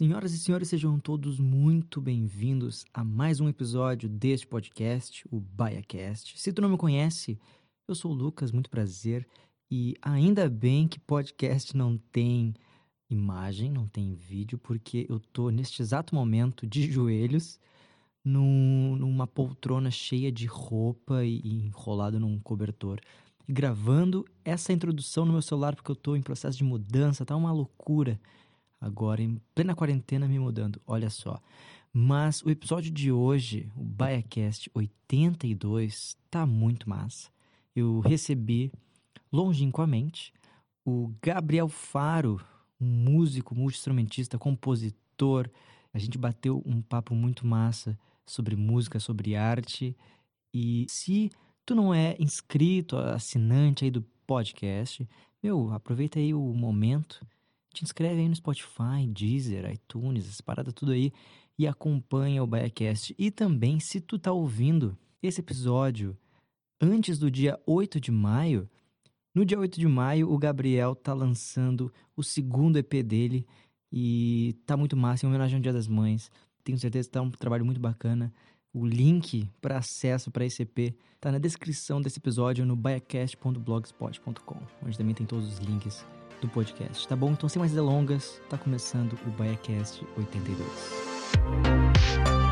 [0.00, 6.40] Senhoras e senhores, sejam todos muito bem-vindos a mais um episódio deste podcast, o BaiaCast.
[6.40, 7.38] Se tu não me conhece,
[7.86, 9.28] eu sou o Lucas, muito prazer.
[9.70, 12.54] E ainda bem que podcast não tem
[13.10, 17.60] imagem, não tem vídeo, porque eu tô neste exato momento de joelhos
[18.24, 23.00] num, numa poltrona cheia de roupa e, e enrolado num cobertor.
[23.46, 27.52] Gravando essa introdução no meu celular porque eu tô em processo de mudança, tá uma
[27.52, 28.18] loucura
[28.80, 31.40] agora em plena quarentena me mudando, olha só.
[31.92, 37.28] Mas o episódio de hoje, o BaiaCast 82, tá muito massa.
[37.74, 38.72] Eu recebi
[39.32, 40.32] longínquamente
[40.84, 42.40] o Gabriel Faro,
[42.80, 45.50] um músico, multi-instrumentista, compositor.
[45.92, 49.96] A gente bateu um papo muito massa sobre música, sobre arte.
[50.54, 51.30] E se
[51.66, 55.08] tu não é inscrito, assinante aí do podcast,
[55.42, 57.26] meu, aproveita aí o momento
[57.72, 61.12] te inscreve aí no Spotify, Deezer, iTunes, essa parada tudo aí
[61.58, 63.14] e acompanha o BaiaCast.
[63.18, 66.16] E também, se tu tá ouvindo esse episódio
[66.80, 68.68] antes do dia 8 de maio,
[69.34, 73.46] no dia 8 de maio o Gabriel tá lançando o segundo EP dele
[73.92, 76.30] e tá muito massa, em homenagem ao Dia das Mães.
[76.64, 78.32] Tenho certeza que tá um trabalho muito bacana.
[78.72, 84.96] O link para acesso para esse EP tá na descrição desse episódio no baiacast.blogspot.com, onde
[84.96, 86.06] também tem todos os links
[86.40, 87.30] do podcast, tá bom?
[87.32, 92.49] Então, sem mais delongas, tá começando o BaiaCast 82.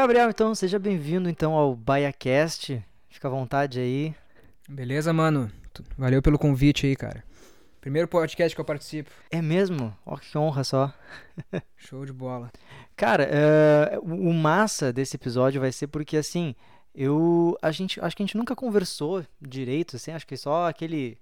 [0.00, 2.80] Gabriel, então, seja bem-vindo então ao BaiaCast.
[3.08, 4.14] Fica à vontade aí.
[4.68, 5.50] Beleza, mano?
[5.98, 7.24] Valeu pelo convite aí, cara.
[7.80, 9.10] Primeiro podcast que eu participo.
[9.28, 9.92] É mesmo?
[10.06, 10.94] Ó, oh, que honra só.
[11.76, 12.52] Show de bola.
[12.94, 13.28] Cara,
[14.00, 16.54] uh, o massa desse episódio vai ser porque, assim,
[16.94, 17.58] eu...
[17.60, 21.18] A gente, acho que a gente nunca conversou direito, assim, acho que só aquele...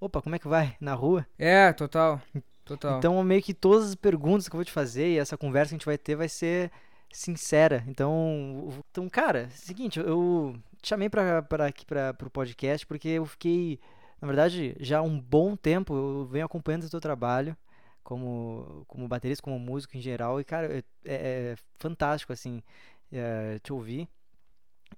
[0.00, 0.74] Opa, como é que vai?
[0.80, 1.24] Na rua?
[1.38, 2.20] É, total.
[2.64, 2.98] Total.
[2.98, 5.74] Então, meio que todas as perguntas que eu vou te fazer e essa conversa que
[5.76, 6.72] a gente vai ter vai ser
[7.12, 7.84] sincera.
[7.88, 13.80] Então, então cara, seguinte, eu te chamei para aqui para o podcast porque eu fiquei,
[14.20, 17.56] na verdade, já há um bom tempo eu venho acompanhando o teu trabalho
[18.02, 22.62] como como baterista, como músico em geral e cara, é, é, é fantástico assim
[23.12, 24.08] é, te ouvir.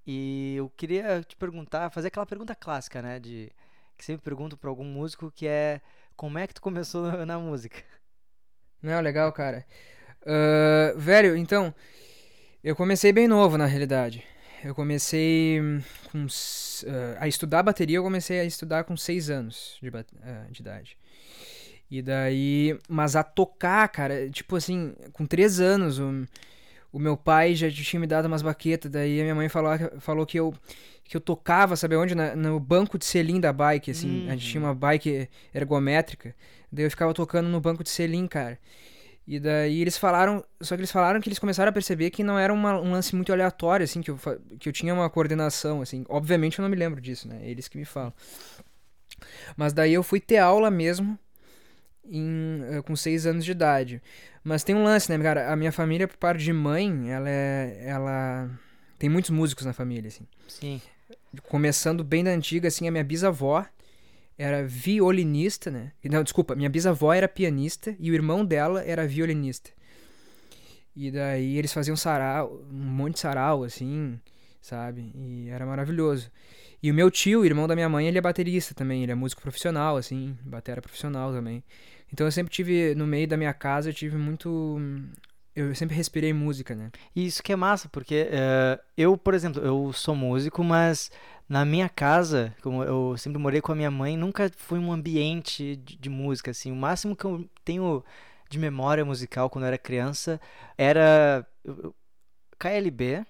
[0.07, 3.51] E eu queria te perguntar, fazer aquela pergunta clássica, né, de
[3.97, 5.81] que sempre pergunto para algum músico que é
[6.17, 7.83] como é que tu começou na, na música?
[8.83, 9.67] Não, legal, cara.
[10.23, 11.75] Uh, velho, então,
[12.63, 14.25] eu comecei bem novo, na realidade.
[14.65, 15.81] Eu comecei hum,
[16.11, 20.61] com, uh, a estudar bateria, eu comecei a estudar com 6 anos de, uh, de
[20.61, 20.97] idade.
[21.91, 26.27] E daí, mas a tocar, cara, tipo assim, com 3 anos, o,
[26.93, 30.27] o meu pai já tinha me dado umas baquetas, daí a minha mãe falou, falou
[30.27, 30.55] que eu
[31.09, 32.15] que eu tocava, sabe onde?
[32.15, 34.29] Na, no banco de selim da bike, assim, uhum.
[34.29, 36.35] a gente tinha uma bike ergométrica,
[36.71, 38.59] daí eu ficava tocando no banco de selim, cara.
[39.31, 42.39] E daí eles falaram, só que eles falaram que eles começaram a perceber que não
[42.39, 44.19] era uma, um lance muito aleatório, assim, que eu,
[44.59, 46.03] que eu tinha uma coordenação, assim.
[46.09, 47.39] Obviamente eu não me lembro disso, né?
[47.43, 48.11] Eles que me falam.
[49.55, 51.19] Mas daí eu fui ter aula mesmo
[52.11, 54.01] em, eh, com seis anos de idade.
[54.43, 55.53] Mas tem um lance, né, cara?
[55.53, 57.83] A minha família, por parte de mãe, ela é.
[57.85, 58.51] Ela.
[58.99, 60.27] Tem muitos músicos na família, assim.
[60.49, 60.81] Sim.
[61.43, 63.67] Começando bem da antiga, assim, a minha bisavó
[64.39, 65.93] era violinista, né?
[66.05, 69.71] Não, desculpa, minha bisavó era pianista e o irmão dela era violinista.
[70.95, 74.19] E daí eles faziam sarau, um monte de sarau, assim,
[74.61, 75.13] sabe?
[75.15, 76.31] E era maravilhoso.
[76.83, 79.43] E o meu tio, irmão da minha mãe, ele é baterista também, ele é músico
[79.43, 81.63] profissional, assim, batera profissional também.
[82.13, 84.81] Então eu sempre tive, no meio da minha casa, eu tive muito.
[85.55, 86.91] Eu sempre respirei música, né?
[87.15, 91.11] E isso que é massa, porque uh, eu, por exemplo, eu sou músico, mas
[91.49, 95.77] na minha casa, como eu sempre morei com a minha mãe, nunca foi um ambiente
[95.77, 96.71] de, de, música assim.
[96.71, 98.05] O máximo que eu tenho
[98.51, 100.41] de memória musical quando eu era criança
[100.77, 101.47] era
[102.59, 103.25] KLB.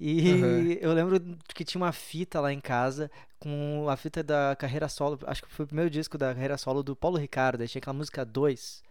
[0.00, 0.72] E uhum.
[0.80, 1.20] eu lembro
[1.54, 5.50] que tinha uma fita lá em casa com a fita da carreira solo, acho que
[5.50, 8.82] foi o primeiro disco da carreira solo do Paulo Ricardo, aí tinha aquela música 2.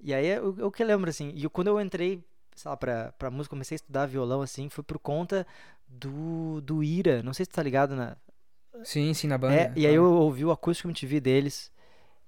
[0.00, 1.32] E aí é o que eu lembro assim.
[1.34, 2.22] E quando eu entrei
[2.58, 5.46] sei lá, pra, pra música, comecei a estudar violão, assim, foi por conta
[5.86, 7.22] do, do Ira.
[7.22, 8.16] Não sei se tu tá ligado na.
[8.84, 9.54] Sim, sim, na banda.
[9.54, 11.72] É, e aí eu ouvi o acústico MTV deles.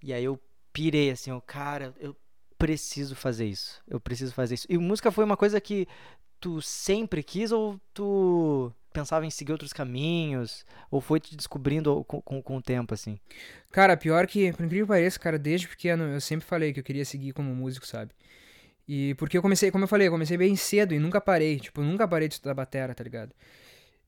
[0.03, 0.41] E aí eu
[0.73, 2.17] pirei, assim, ó, cara, eu
[2.59, 3.82] preciso fazer isso.
[3.87, 4.67] Eu preciso fazer isso.
[4.69, 5.87] E música foi uma coisa que
[6.41, 10.65] tu sempre quis ou tu pensava em seguir outros caminhos?
[10.91, 13.19] Ou foi te descobrindo com, com, com o tempo, assim?
[13.71, 16.85] Cara, pior que, por incrível que pareça, cara, desde pequeno eu sempre falei que eu
[16.85, 18.12] queria seguir como músico, sabe?
[18.92, 21.60] E porque eu comecei, como eu falei, eu comecei bem cedo e nunca parei.
[21.60, 23.31] Tipo, nunca parei de estudar batera, tá ligado?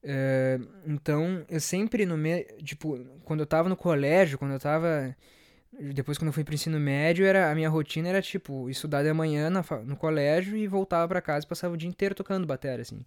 [0.02, 2.44] É, então, eu sempre no meio.
[2.64, 5.16] Tipo, quando eu tava no colégio, quando eu tava.
[5.94, 9.12] Depois, quando eu fui pro ensino médio, era, a minha rotina era, tipo, estudar de
[9.12, 12.82] manhã na, no colégio e voltava para casa e passava o dia inteiro tocando bateria,
[12.82, 13.06] assim.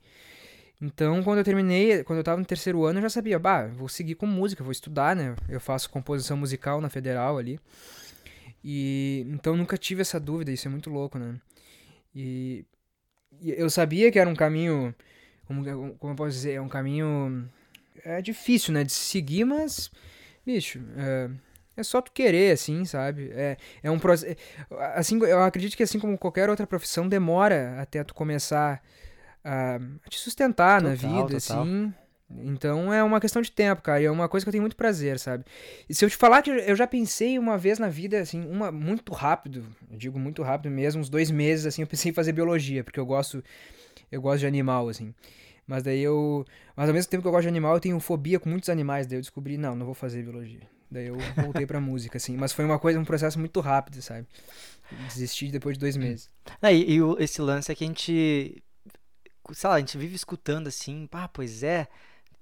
[0.81, 3.89] Então, quando eu terminei, quando eu tava no terceiro ano, eu já sabia, bah, vou
[3.89, 5.35] seguir com música, vou estudar, né?
[5.49, 7.59] Eu faço composição musical na federal ali.
[8.63, 11.35] E então nunca tive essa dúvida, isso é muito louco, né?
[12.15, 12.65] E,
[13.41, 14.95] e eu sabia que era um caminho,
[15.45, 15.63] como,
[15.97, 17.49] como eu posso dizer, é um caminho
[18.03, 19.91] é difícil, né, de seguir, mas
[20.45, 21.29] bicho, é,
[21.77, 23.31] é só tu querer, assim, sabe?
[23.33, 24.35] É, é um processo.
[24.93, 28.81] Assim, eu acredito que assim como qualquer outra profissão, demora até tu começar
[29.43, 31.61] a, a te sustentar total, na vida, total.
[31.61, 31.93] assim.
[32.29, 34.01] Então é uma questão de tempo, cara.
[34.01, 35.45] E é uma coisa que eu tenho muito prazer, sabe?
[35.87, 38.71] E se eu te falar que eu já pensei uma vez na vida, assim, uma
[38.71, 42.31] muito rápido, eu digo muito rápido mesmo, uns dois meses, assim, eu pensei em fazer
[42.31, 43.43] biologia, porque eu gosto,
[44.11, 45.13] eu gosto de animal, assim.
[45.67, 46.45] Mas daí eu.
[46.75, 49.07] Mas ao mesmo tempo que eu gosto de animal, eu tenho fobia com muitos animais.
[49.07, 50.61] Daí eu descobri, não, não vou fazer biologia.
[50.89, 52.37] Daí eu voltei pra música, assim.
[52.37, 54.27] Mas foi uma coisa, um processo muito rápido, sabe?
[55.07, 56.29] Desisti depois de dois meses.
[56.61, 58.63] Ah, e, e esse lance é que a gente
[59.53, 61.87] sei lá, a gente vive escutando assim, ah, pois é,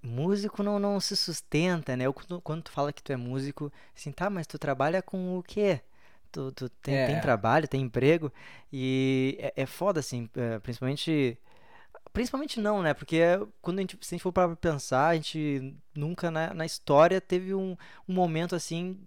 [0.04, 2.12] músico não, não se sustenta, né?
[2.12, 5.44] Quando, quando tu fala que tu é músico, assim, tá, mas tu trabalha com o
[5.44, 5.82] quê?
[6.32, 7.08] Tu, tu tem, é.
[7.08, 8.32] tem trabalho, tem emprego,
[8.72, 11.38] e é, é foda, assim, é, principalmente...
[12.12, 12.94] Principalmente não, né?
[12.94, 13.22] Porque
[13.62, 17.20] quando a gente, se a gente for para pensar, a gente nunca na, na história
[17.20, 17.76] teve um,
[18.08, 19.00] um momento assim,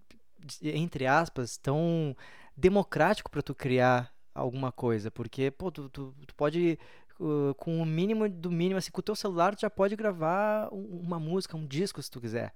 [0.62, 2.16] entre aspas, tão
[2.56, 5.08] democrático para tu criar alguma coisa.
[5.10, 6.78] Porque, pô, tu, tu, tu pode
[7.21, 10.69] uh, com o mínimo do mínimo, assim, com o teu celular tu já pode gravar
[10.73, 12.53] uma música, um disco, se tu quiser.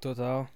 [0.00, 0.48] Total.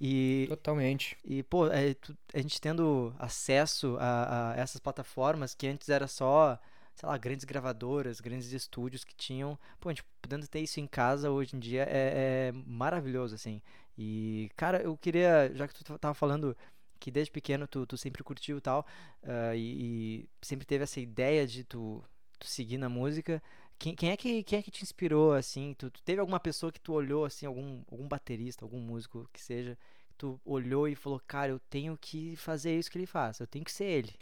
[0.00, 1.16] E, Totalmente.
[1.24, 6.06] E, pô, é, tu, a gente tendo acesso a, a, essas plataformas que antes era
[6.06, 6.58] só,
[6.94, 9.58] sei lá, grandes gravadoras, grandes estúdios que tinham.
[9.80, 13.62] Pô, a gente podendo ter isso em casa hoje em dia é, é maravilhoso, assim.
[13.96, 16.56] E, cara, eu queria, já que tu tava falando
[16.98, 18.86] que desde pequeno tu, tu sempre curtiu tal,
[19.22, 22.02] uh, e, e sempre teve essa ideia de tu
[22.38, 23.42] tu seguir na música.
[23.78, 25.74] Quem, quem, é que, quem é que te inspirou, assim?
[25.76, 29.42] Tu, tu, teve alguma pessoa que tu olhou, assim, algum, algum baterista, algum músico que
[29.42, 29.76] seja,
[30.06, 33.46] que tu olhou e falou, cara, eu tenho que fazer isso que ele faz, eu
[33.46, 34.12] tenho que ser ele?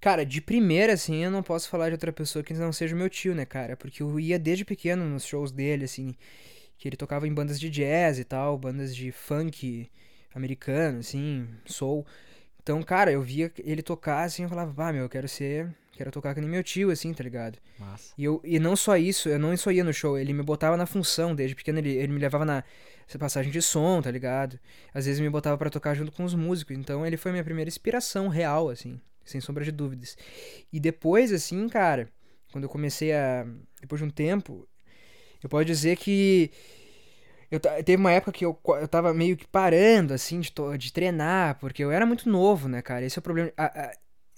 [0.00, 3.10] Cara, de primeira, assim, eu não posso falar de outra pessoa que não seja meu
[3.10, 3.76] tio, né, cara?
[3.76, 6.16] Porque eu ia desde pequeno nos shows dele, assim,
[6.78, 9.90] que ele tocava em bandas de jazz e tal, bandas de funk
[10.34, 12.06] americano, assim, soul.
[12.62, 16.10] Então, cara, eu via ele tocar, assim, eu falava, ah, meu, eu quero ser Quero
[16.10, 17.58] tocar que nem meu tio, assim, tá ligado?
[17.78, 18.12] Massa.
[18.18, 20.76] E, eu, e não só isso, eu não só ia no show, ele me botava
[20.76, 22.64] na função, desde pequeno ele, ele me levava na
[23.18, 24.58] passagem de som, tá ligado?
[24.92, 27.68] Às vezes me botava para tocar junto com os músicos, então ele foi minha primeira
[27.68, 30.16] inspiração real, assim, sem sombra de dúvidas.
[30.72, 32.08] E depois, assim, cara,
[32.50, 33.46] quando eu comecei a.
[33.80, 34.66] Depois de um tempo,
[35.42, 36.50] eu posso dizer que.
[37.50, 41.56] Eu, teve uma época que eu, eu tava meio que parando, assim, de, de treinar,
[41.60, 43.04] porque eu era muito novo, né, cara?
[43.04, 43.52] Esse é o problema.
[43.56, 43.92] A, a,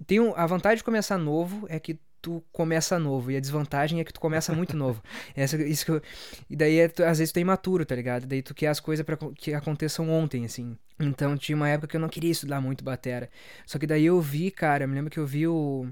[0.05, 3.31] tem um, a vantagem de começar novo é que tu começa novo.
[3.31, 5.01] E a desvantagem é que tu começa muito novo.
[5.37, 6.03] Essa, isso que eu,
[6.51, 8.27] e daí, é, tu, às vezes, tu é imaturo, tá ligado?
[8.27, 10.77] Daí tu quer as coisas para que aconteçam ontem, assim.
[10.99, 13.31] Então, tinha uma época que eu não queria estudar muito batera.
[13.65, 15.87] Só que daí eu vi, cara, eu me lembro que eu vi o,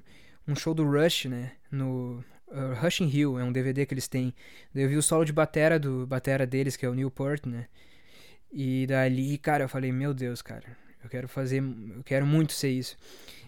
[0.48, 1.52] um show do Rush, né?
[1.70, 4.34] No uh, Rush in Hill, é um DVD que eles têm.
[4.74, 7.66] Daí eu vi o solo de batera do batera deles, que é o Newport, né?
[8.52, 10.64] E dali, cara, eu falei, meu Deus, cara,
[11.02, 12.96] eu quero fazer, eu quero muito ser isso.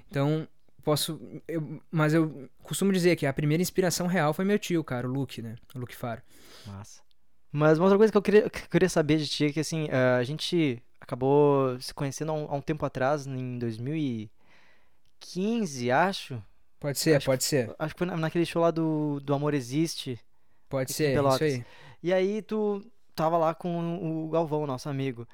[0.08, 0.46] Então,
[0.86, 1.20] posso.
[1.48, 5.10] Eu, mas eu costumo dizer que a primeira inspiração real foi meu tio, cara, o
[5.10, 5.56] Luke, né?
[5.74, 6.22] O Luke Faro.
[6.64, 7.02] Massa.
[7.50, 9.58] Mas uma outra coisa que eu queria, que eu queria saber de ti é que,
[9.58, 16.40] assim, a gente acabou se conhecendo há um, há um tempo atrás, em 2015, acho.
[16.78, 17.74] Pode ser, acho pode ser.
[17.78, 20.20] Acho que foi naquele show lá do, do Amor Existe.
[20.68, 21.64] Pode ser, isso aí.
[22.00, 22.80] E aí tu
[23.12, 25.26] tava lá com o Galvão, nosso amigo.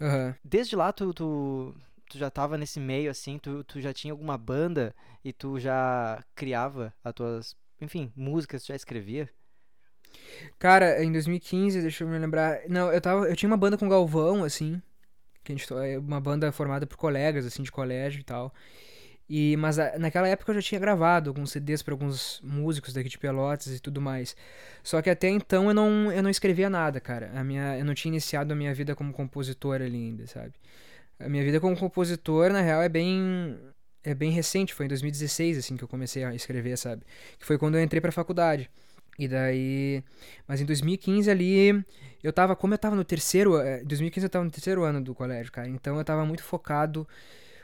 [0.00, 0.32] Uhum.
[0.44, 1.74] Desde lá tu, tu
[2.12, 6.22] tu já tava nesse meio assim, tu, tu já tinha alguma banda e tu já
[6.34, 9.30] criava as tuas, enfim, músicas, tu já escrevia?
[10.58, 13.88] Cara, em 2015, deixa eu me lembrar, não, eu tava, eu tinha uma banda com
[13.88, 14.80] Galvão assim,
[15.42, 18.52] que a gente é uma banda formada por colegas assim de colégio e tal.
[19.26, 23.18] E, mas naquela época eu já tinha gravado alguns CDs para alguns músicos daqui de
[23.18, 24.36] Pelotas e tudo mais.
[24.82, 27.30] Só que até então eu não, eu não escrevia nada, cara.
[27.34, 30.52] A minha, eu não tinha iniciado a minha vida como compositor ali ainda, sabe?
[31.18, 33.58] A minha vida como compositor, na real, é bem
[34.04, 37.04] é bem recente, foi em 2016 assim que eu comecei a escrever, sabe?
[37.38, 38.68] Que foi quando eu entrei para faculdade.
[39.18, 40.02] E daí.
[40.46, 41.84] Mas em 2015 ali.
[42.22, 42.56] Eu tava.
[42.56, 43.60] Como eu tava no terceiro.
[43.60, 45.68] Em 2015 eu tava no terceiro ano do colégio, cara.
[45.68, 47.06] Então eu tava muito focado.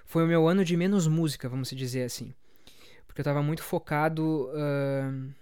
[0.05, 2.33] Foi o meu ano de menos música, vamos dizer assim.
[3.07, 5.33] Porque eu tava muito focado uh,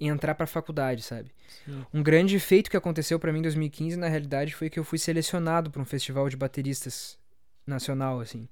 [0.00, 1.30] em entrar pra faculdade, sabe?
[1.64, 1.84] Sim.
[1.92, 4.98] Um grande feito que aconteceu para mim em 2015, na realidade, foi que eu fui
[4.98, 7.18] selecionado para um festival de bateristas
[7.66, 8.48] nacional, assim.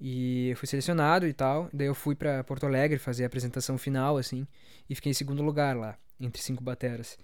[0.00, 1.68] E eu fui selecionado e tal.
[1.72, 4.46] Daí eu fui para Porto Alegre fazer a apresentação final, assim.
[4.88, 7.18] E fiquei em segundo lugar lá, entre cinco bateras.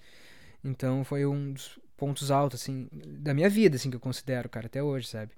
[0.63, 4.67] Então foi um dos pontos altos, assim, da minha vida, assim, que eu considero, cara,
[4.67, 5.33] até hoje, sabe?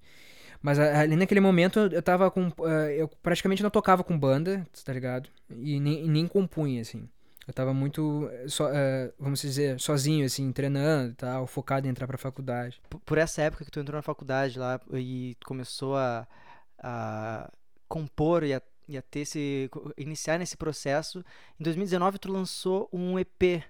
[0.61, 2.49] Mas ali naquele momento eu tava com.
[2.49, 5.29] Uh, eu praticamente não tocava com banda, tá ligado?
[5.51, 7.09] E nem, nem compunha, assim.
[7.49, 12.07] Eu tava muito, so, uh, vamos dizer, sozinho, assim, treinando e tal, focado em entrar
[12.07, 12.79] pra faculdade.
[13.07, 16.29] Por, essa época que tu entrou na faculdade lá e começou a,
[16.79, 17.51] a
[17.89, 21.25] compor e a, e a ter esse, iniciar nesse processo,
[21.59, 23.65] em 2019 tu lançou um EP.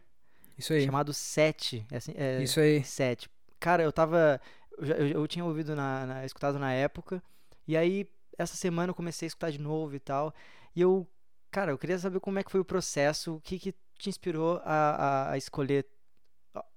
[0.59, 0.85] Isso aí.
[0.85, 1.87] Chamado Sete.
[1.89, 2.83] É assim, é, Isso aí.
[2.83, 3.31] Sete.
[3.61, 4.41] Cara, eu tava,
[4.77, 7.23] eu, eu, eu tinha ouvido, na, na, escutado na época,
[7.65, 10.35] e aí essa semana eu comecei a escutar de novo e tal,
[10.75, 11.07] e eu
[11.51, 14.61] Cara, eu queria saber como é que foi o processo, o que, que te inspirou
[14.65, 15.87] a, a, a escolher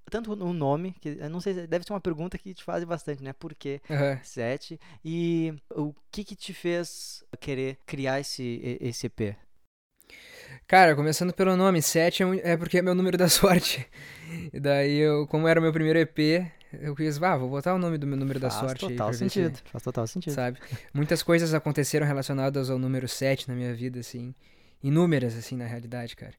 [0.10, 3.32] tanto o nome, que não sei, deve ser uma pergunta que te fazem bastante, né?
[3.34, 4.20] Por que uhum.
[4.22, 4.80] sete?
[5.04, 9.36] E o que que te fez querer criar esse, esse EP?
[10.68, 13.88] Cara, começando pelo nome, 7 é, é porque é meu número da sorte.
[14.52, 17.78] E daí, eu, como era o meu primeiro EP, eu quis, ah, vou botar o
[17.78, 19.14] nome do meu número faz da sorte total aí.
[19.14, 20.34] Sentido, se, faz total sentido.
[20.34, 20.60] Sabe?
[20.94, 24.36] Muitas coisas aconteceram relacionadas ao número 7 na minha vida, assim
[24.84, 26.34] inúmeras, assim, na realidade, cara.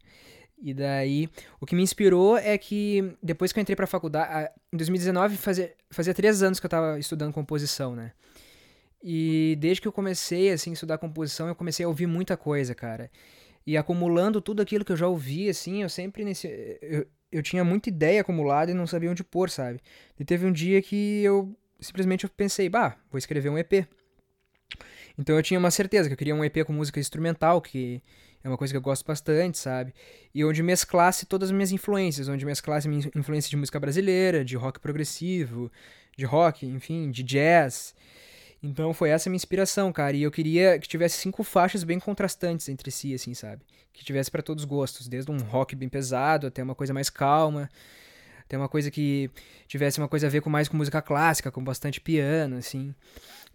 [0.62, 1.28] E daí,
[1.60, 5.74] o que me inspirou é que depois que eu entrei pra faculdade, em 2019 fazia,
[5.90, 8.12] fazia três anos que eu tava estudando composição, né?
[9.02, 12.74] E desde que eu comecei, assim, a estudar composição, eu comecei a ouvir muita coisa,
[12.74, 13.10] cara.
[13.66, 16.46] E acumulando tudo aquilo que eu já ouvi, assim, eu sempre nesse...
[16.80, 19.80] Eu, eu tinha muita ideia acumulada e não sabia onde pôr, sabe?
[20.20, 23.86] E teve um dia que eu simplesmente eu pensei, bah, vou escrever um EP.
[25.18, 28.02] Então eu tinha uma certeza que eu queria um EP com música instrumental, que
[28.44, 29.94] é uma coisa que eu gosto bastante, sabe?
[30.34, 34.56] E onde mesclasse todas as minhas influências, onde mesclasse minha influência de música brasileira, de
[34.56, 35.70] rock progressivo,
[36.16, 37.94] de rock, enfim, de jazz.
[38.62, 40.16] Então foi essa minha inspiração, cara.
[40.16, 43.62] E eu queria que tivesse cinco faixas bem contrastantes entre si, assim, sabe?
[43.92, 47.08] Que tivesse para todos os gostos, desde um rock bem pesado até uma coisa mais
[47.08, 47.68] calma,
[48.40, 49.30] até uma coisa que
[49.68, 52.94] tivesse uma coisa a ver com mais com música clássica, com bastante piano, assim.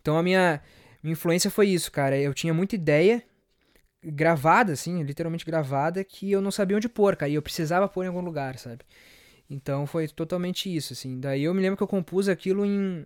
[0.02, 0.62] Então a minha,
[1.04, 2.18] minha influência foi isso, cara.
[2.18, 3.24] Eu tinha muita ideia
[4.12, 8.06] gravada, assim, literalmente gravada, que eu não sabia onde pôr, cara, e eu precisava pôr
[8.06, 8.80] em algum lugar, sabe?
[9.50, 11.20] Então foi totalmente isso, assim.
[11.20, 13.06] Daí eu me lembro que eu compus aquilo em.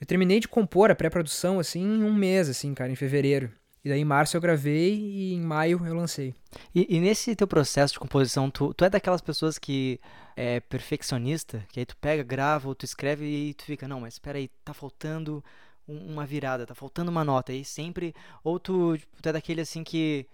[0.00, 3.50] Eu terminei de compor a pré-produção, assim, em um mês, assim, cara, em fevereiro.
[3.82, 6.34] E daí em março eu gravei e em maio eu lancei.
[6.74, 10.00] E, e nesse teu processo de composição, tu, tu é daquelas pessoas que
[10.36, 11.64] é perfeccionista?
[11.70, 14.50] Que aí tu pega, grava, ou tu escreve e tu fica, não, mas espera aí,
[14.64, 15.42] tá faltando
[15.86, 17.52] uma virada, tá faltando uma nota.
[17.52, 18.14] aí sempre.
[18.42, 20.26] Ou tu, tipo, tu é daquele assim que.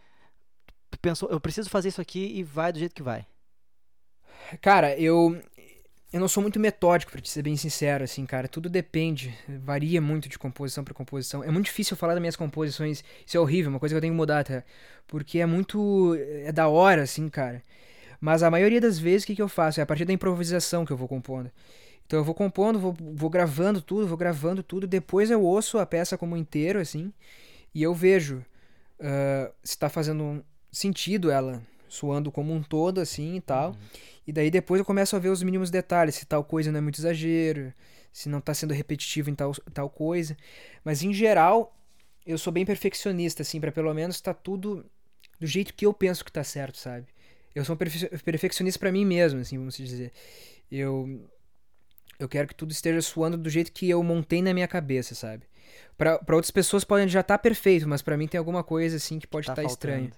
[0.90, 3.26] Tu pensou, eu preciso fazer isso aqui e vai do jeito que vai.
[4.60, 5.40] Cara, eu.
[6.12, 8.46] Eu não sou muito metódico, pra te ser bem sincero, assim, cara.
[8.46, 11.42] Tudo depende, varia muito de composição para composição.
[11.42, 13.02] É muito difícil falar das minhas composições.
[13.24, 14.62] Isso é horrível, uma coisa que eu tenho que mudar até.
[15.06, 16.14] Porque é muito.
[16.44, 17.62] É da hora, assim, cara.
[18.20, 19.80] Mas a maioria das vezes, o que, que eu faço?
[19.80, 21.50] É a partir da improvisação que eu vou compondo.
[22.06, 25.86] Então eu vou compondo, vou, vou gravando tudo, vou gravando tudo, depois eu ouço a
[25.86, 27.12] peça como inteiro, assim,
[27.74, 28.44] e eu vejo
[29.00, 33.70] uh, se tá fazendo sentido ela suando como um todo, assim, e tal.
[33.70, 33.76] Uhum.
[34.26, 36.80] E daí depois eu começo a ver os mínimos detalhes, se tal coisa não é
[36.80, 37.72] muito exagero,
[38.10, 40.36] se não tá sendo repetitivo em tal, tal coisa.
[40.82, 41.76] Mas em geral,
[42.24, 44.86] eu sou bem perfeccionista, assim, para pelo menos tá tudo
[45.38, 47.06] do jeito que eu penso que tá certo, sabe?
[47.54, 50.12] Eu sou um perfe perfeccionista para mim mesmo, assim, vamos dizer.
[50.70, 51.28] Eu
[52.22, 55.44] eu quero que tudo esteja suando do jeito que eu montei na minha cabeça, sabe?
[55.96, 59.18] Para outras pessoas pode já estar tá perfeito, mas para mim tem alguma coisa assim
[59.18, 60.10] que pode estar tá tá estranho.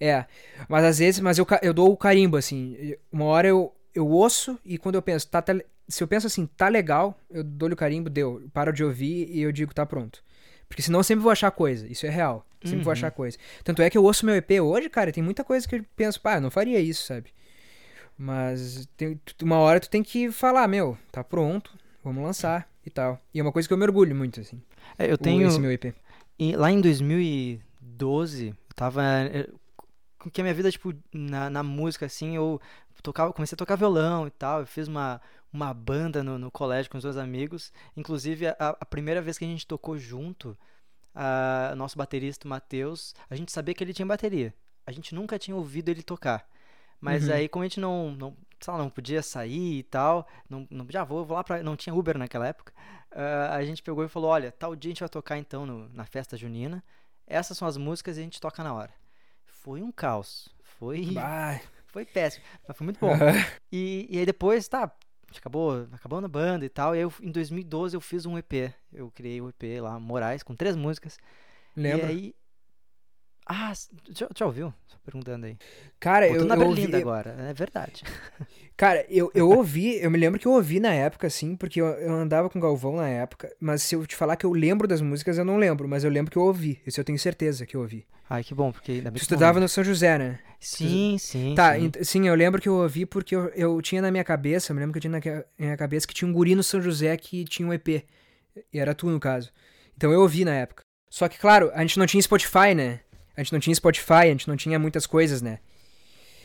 [0.00, 0.24] É,
[0.68, 2.94] mas às vezes, mas eu, eu dou o carimbo assim.
[3.12, 5.54] Uma hora eu eu ouço e quando eu penso, tá, tá
[5.88, 9.42] se eu penso assim, tá legal, eu dou-lhe o carimbo, deu, paro de ouvir e
[9.42, 10.22] eu digo tá pronto.
[10.68, 12.46] Porque senão eu sempre vou achar coisa, isso é real.
[12.62, 12.84] Sempre uhum.
[12.84, 13.36] vou achar coisa.
[13.64, 16.20] Tanto é que eu ouço meu EP hoje, cara, tem muita coisa que eu penso,
[16.20, 17.30] pá, eu não faria isso, sabe?
[18.22, 21.72] Mas tem, uma hora tu tem que falar, meu, tá pronto,
[22.04, 23.18] vamos lançar e tal.
[23.32, 24.60] E é uma coisa que eu me orgulho muito, assim.
[24.98, 25.48] É, eu tenho.
[25.48, 25.94] Esse meu EP.
[26.38, 29.02] E lá em 2012, eu tava.
[29.02, 29.48] Eh,
[30.30, 32.60] que a minha vida, tipo, na, na música, assim, eu
[33.02, 34.60] tocava, comecei a tocar violão e tal.
[34.60, 35.18] Eu fiz uma,
[35.50, 37.72] uma banda no, no colégio com os dois amigos.
[37.96, 40.54] Inclusive, a, a primeira vez que a gente tocou junto,
[41.72, 44.52] o nosso baterista, o Matheus, a gente sabia que ele tinha bateria.
[44.86, 46.46] A gente nunca tinha ouvido ele tocar.
[47.00, 47.34] Mas Uhum.
[47.34, 50.86] aí, como a gente não, não, sei lá, não podia sair e tal, não, não
[50.94, 51.62] ah, vou, vou lá pra.
[51.62, 52.72] Não tinha Uber naquela época.
[53.10, 55.88] ah, a gente pegou e falou: olha, tal dia a gente vai tocar então no-
[55.90, 56.82] na festa junina.
[57.26, 58.92] Essas são as músicas e a gente toca na hora.
[59.46, 60.48] Foi um caos.
[60.62, 61.60] Foi, Bah.
[61.88, 63.12] foi péssimo, mas foi muito bom.
[63.70, 66.94] E, e aí depois, tá, a gente acabou, acabou na banda e tal.
[66.94, 68.72] E aí eu, em 2012 eu fiz um EP.
[68.92, 71.18] Eu criei um EP lá, Moraes, com três músicas.
[71.76, 72.06] Lembra?
[72.08, 72.34] E aí.
[73.46, 73.72] Ah,
[74.10, 74.72] já, já ouviu?
[74.86, 75.56] Só perguntando aí.
[75.98, 78.02] Cara, eu, na eu Berlinda ouvi, agora, é verdade.
[78.76, 81.86] Cara, eu, eu ouvi, eu me lembro que eu ouvi na época, assim, porque eu,
[81.86, 84.88] eu andava com o Galvão na época, mas se eu te falar que eu lembro
[84.88, 86.80] das músicas, eu não lembro, mas eu lembro que eu ouvi.
[86.86, 88.06] Isso eu tenho certeza que eu ouvi.
[88.28, 90.38] Ai, que bom, porque ainda bem Tu estudava no São José, né?
[90.58, 91.54] Sim, sim.
[91.54, 91.90] Tá, sim.
[92.02, 94.80] sim, eu lembro que eu ouvi porque eu, eu tinha na minha cabeça, eu me
[94.80, 97.44] lembro que eu tinha na minha cabeça que tinha um guri no São José que
[97.44, 98.04] tinha um EP.
[98.72, 99.52] E era tu, no caso.
[99.96, 100.84] Então eu ouvi na época.
[101.10, 103.00] Só que, claro, a gente não tinha Spotify, né?
[103.40, 105.58] A gente não tinha Spotify, a gente não tinha muitas coisas, né?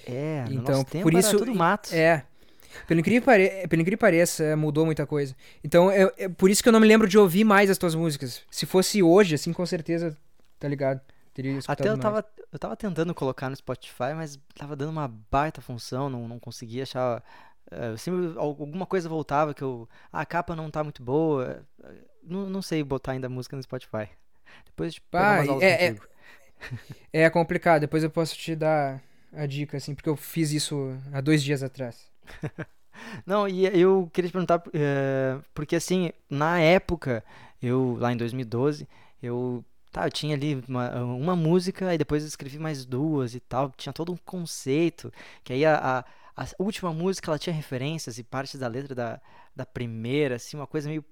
[0.06, 1.94] É, no Então, tempo por isso- tudo mato.
[1.94, 2.24] É.
[2.88, 3.50] Pelo incrível, que pare...
[3.68, 5.36] Pelo incrível que pareça, mudou muita coisa.
[5.64, 7.96] Então, é, é por isso que eu não me lembro de ouvir mais as tuas
[7.96, 8.44] músicas.
[8.52, 10.16] Se fosse hoje, assim, com certeza,
[10.60, 11.00] tá ligado?
[11.34, 12.02] Teria Até eu mais.
[12.02, 16.40] tava, eu tava tentando colocar no Spotify, mas tava dando uma baita função, não, não
[16.40, 17.22] conseguia achar.
[17.72, 19.88] Eu sempre, al- alguma coisa voltava que eu.
[20.14, 21.62] Ah, a capa não tá muito boa.
[22.24, 24.08] Não, não sei botar ainda música no Spotify.
[24.66, 25.96] Depois de pegar Ah, é- é-.
[27.12, 29.02] É complicado, depois eu posso te dar
[29.34, 32.10] a dica, assim, porque eu fiz isso há dois dias atrás.
[33.26, 37.24] Não, e eu queria te perguntar, eh, porque assim, na época,
[37.62, 38.88] eu, lá em 2012,
[39.22, 43.40] eu, tá, eu tinha ali uma, uma música, e depois eu escrevi mais duas e
[43.40, 45.12] tal, tinha todo um conceito,
[45.44, 46.00] que aí a,
[46.38, 49.22] a, a última música, ela tinha referências e partes da letra da,
[49.56, 51.04] da primeira, assim, uma coisa meio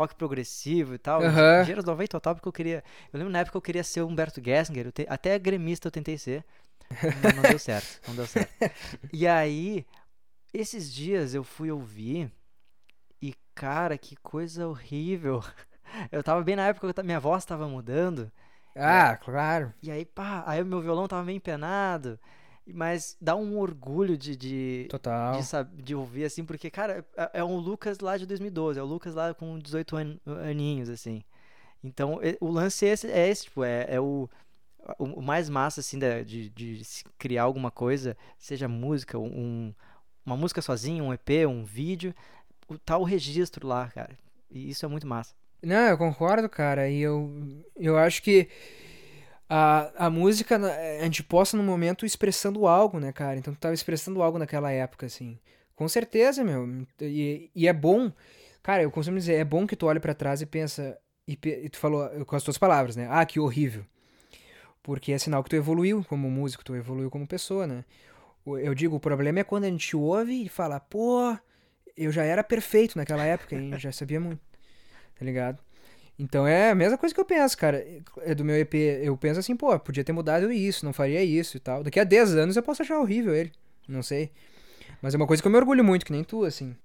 [0.00, 3.62] rock progressivo e tal, gêneros 90 total, porque eu queria, eu lembro na época eu
[3.62, 6.44] queria ser o Humberto Gessinger, te- até gremista eu tentei ser,
[7.14, 8.52] não, não deu certo, não deu certo.
[9.12, 9.86] E aí,
[10.54, 12.30] esses dias eu fui ouvir
[13.22, 15.42] e, cara, que coisa horrível.
[16.12, 18.30] Eu tava bem na época que minha voz tava mudando.
[18.74, 19.72] Ah, claro.
[19.82, 22.18] E aí, pá, aí o meu violão tava meio empenado.
[22.66, 25.40] Mas dá um orgulho de, de, Total.
[25.40, 28.78] de, de ouvir, assim, porque, cara, é, é um Lucas lá de 2012.
[28.78, 30.18] É o Lucas lá com 18 an-
[30.48, 31.22] aninhos, assim.
[31.82, 34.28] Então, o lance é esse, é esse, tipo, é, é o,
[34.98, 39.74] o, mais massa, assim, de, de se criar alguma coisa, seja música, um,
[40.24, 42.14] uma música sozinha, um EP, um vídeo,
[42.68, 44.16] o, tá o registro lá, cara.
[44.50, 45.34] E isso é muito massa.
[45.62, 46.88] Não, eu concordo, cara.
[46.88, 47.30] E eu,
[47.76, 48.48] eu acho que
[49.50, 53.36] a, a música, na- a gente posta no momento expressando algo, né, cara?
[53.38, 55.38] Então tu tava expressando algo naquela época, assim.
[55.76, 56.86] Com certeza, meu.
[57.00, 58.12] E, e é bom,
[58.62, 60.96] cara, eu costumo dizer, é bom que tu olhe pra trás e pensa.
[61.28, 63.08] E, e tu falou com as tuas palavras, né?
[63.10, 63.84] Ah, que horrível.
[64.82, 67.84] Porque é sinal que tu evoluiu como músico, tu evoluiu como pessoa, né?
[68.46, 71.36] Eu digo, o problema é quando a gente ouve e fala, pô,
[71.96, 73.78] eu já era perfeito naquela época, hein?
[73.78, 74.40] Já sabia muito
[75.18, 75.58] tá ligado?
[76.20, 77.82] Então é a mesma coisa que eu penso, cara.
[78.18, 81.56] É do meu EP, eu penso assim, pô, podia ter mudado isso, não faria isso
[81.56, 81.82] e tal.
[81.82, 83.50] Daqui a 10 anos eu posso achar horrível ele,
[83.88, 84.30] não sei.
[85.00, 86.76] Mas é uma coisa que eu me orgulho muito, que nem tu, assim.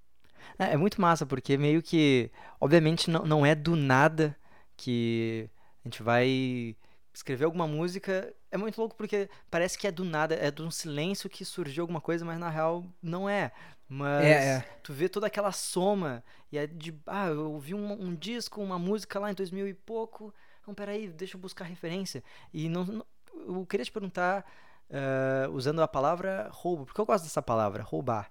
[0.58, 4.38] É, é muito massa, porque meio que, obviamente, não, não é do nada
[4.78, 5.50] que
[5.84, 6.74] a gente vai
[7.14, 8.34] escrever alguma música.
[8.50, 11.84] É muito louco porque parece que é do nada, é de um silêncio que surgiu
[11.84, 13.52] alguma coisa, mas na real não é.
[13.88, 14.80] Mas É, é.
[14.84, 18.80] tu vê toda aquela soma e é de, ah, eu ouvi um, um disco, uma
[18.80, 20.34] música lá em 2000 e pouco.
[20.66, 22.24] Não, peraí, deixa eu buscar referência.
[22.54, 23.06] E não, não-
[23.48, 24.46] eu queria te perguntar,
[24.92, 28.30] ah, usando a palavra roubo, porque eu gosto dessa palavra, roubar,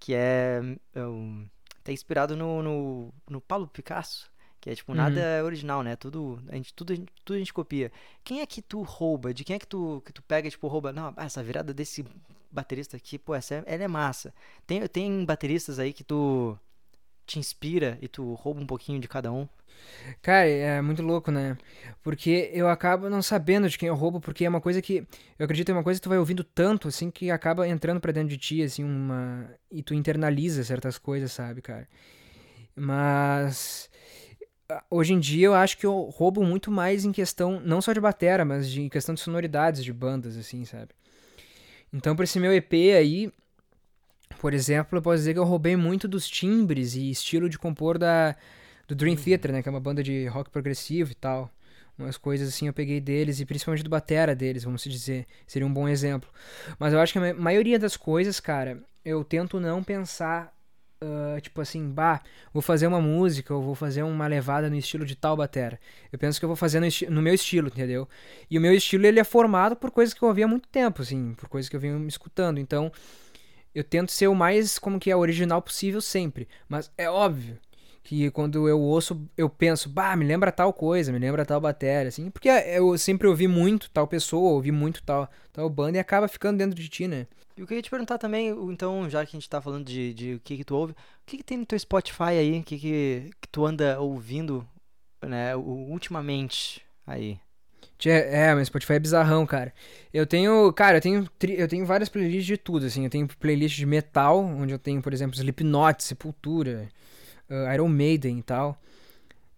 [0.00, 0.60] que é,
[0.94, 1.48] é um-
[1.84, 4.30] tá inspirado no, no, no Pablo Picasso,
[4.66, 4.98] que é tipo, Uhum.
[4.98, 5.94] nada é original, né?
[5.94, 7.92] Tudo a gente, tudo, a gente- tudo a gente copia.
[8.24, 9.32] Quem é que tu rouba?
[9.32, 10.92] De quem é que tu, que tu pega, tipo, rouba?
[10.92, 12.04] Não, ah, essa virada desse
[12.50, 14.34] baterista aqui, pô, essa é, ela é massa.
[14.66, 16.58] Tem, tem bateristas aí que tu
[17.24, 19.48] te inspira e tu rouba um pouquinho de cada um.
[20.20, 21.56] Cara, é muito louco, né?
[22.02, 25.06] Porque eu acabo não sabendo de quem eu roubo, porque é uma coisa que.
[25.38, 28.00] Eu acredito que é uma coisa que tu vai ouvindo tanto, assim, que acaba entrando
[28.00, 29.48] pra dentro de ti, assim, uma.
[29.70, 31.86] E tu internaliza certas coisas, sabe, cara?
[32.74, 33.88] Mas.
[34.68, 37.92] Ah, Hoje em dia eu acho que eu roubo muito mais em questão, não só
[37.92, 40.88] de batera, mas de em questão de sonoridades de bandas, assim, sabe?
[41.92, 43.32] Então, pra esse meu EP aí,
[44.40, 47.98] por exemplo, eu posso dizer que eu roubei muito dos timbres e estilo de compor
[47.98, 48.36] da,
[48.86, 49.62] do Dream Theater, né?
[49.62, 51.50] Que é uma banda de rock progressivo e tal.
[51.98, 55.26] Umas coisas assim eu peguei deles, e principalmente do batera deles, vamos dizer.
[55.46, 56.28] Seria um bom exemplo.
[56.78, 60.52] Mas eu acho que a ma- maioria das coisas, cara, eu tento não pensar,
[61.00, 65.04] ah, tipo assim, bah, vou fazer uma música, ou vou fazer uma levada no estilo
[65.04, 65.78] de tal batera.
[66.10, 68.08] Eu penso que eu vou fazer no, no meu estilo, entendeu?
[68.50, 71.02] E o meu estilo, ele é formado por coisas que eu ouvi há muito tempo,
[71.02, 72.58] assim, por coisas que eu venho me escutando.
[72.58, 72.90] Então,
[73.74, 77.58] eu tento ser o mais como que é original possível sempre, mas é óbvio
[78.02, 82.08] que quando eu ouço, eu penso, bah, me lembra tal coisa, me lembra tal bateria,
[82.08, 86.28] assim, porque eu sempre ouvi muito tal pessoa, ouvi muito tal, tal banda e acaba
[86.28, 87.26] ficando dentro de ti, né?
[87.56, 90.34] E eu queria te perguntar também, então, já que a gente tá falando de, de
[90.34, 92.78] o que que tu ouve, o que que tem no teu Spotify aí, o que
[92.78, 94.66] que, que tu anda ouvindo,
[95.22, 97.40] né, ultimamente aí?
[98.04, 99.72] É, mas Spotify é bizarrão, cara.
[100.12, 103.04] Eu tenho, cara, eu tenho, eu tenho várias playlists de tudo, assim.
[103.04, 106.88] Eu tenho playlist de metal, onde eu tenho, por exemplo, Slipknot, Sepultura,
[107.48, 108.78] uh, Iron Maiden e tal.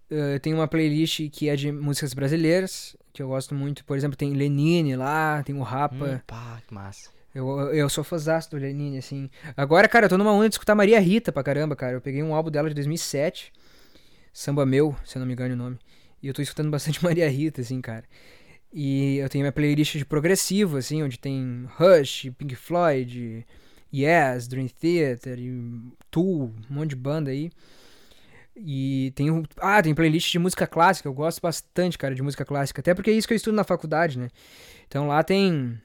[0.09, 3.85] Uh, eu tenho uma playlist que é de músicas brasileiras, que eu gosto muito.
[3.85, 5.97] Por exemplo, tem Lenine lá, tem o Rapa.
[5.97, 7.18] Hum, pá, que massa.
[7.39, 9.31] Eu, eu sou fãzaço do Lenine, assim.
[9.57, 11.93] Agora, cara, eu tô numa onda de escutar Maria Rita pra caramba, cara.
[11.93, 13.53] Eu peguei um álbum dela de 2007,
[14.33, 15.79] Samba Meu, se eu não me engano o nome.
[16.21, 18.05] E eu tô escutando bastante Maria Rita, assim, cara.
[18.73, 23.47] E eu tenho minha playlist de progressivo, assim, onde tem Rush, Pink Floyd,
[23.95, 25.39] Yes, Dream Theater,
[26.11, 27.51] Tool, um monte de banda aí.
[28.57, 32.81] E tem ah, tem playlist de música clássica, eu gosto bastante, cara, de música clássica,
[32.81, 34.29] até porque é isso que eu estudo na faculdade, né?
[34.89, 35.81] Então lá tem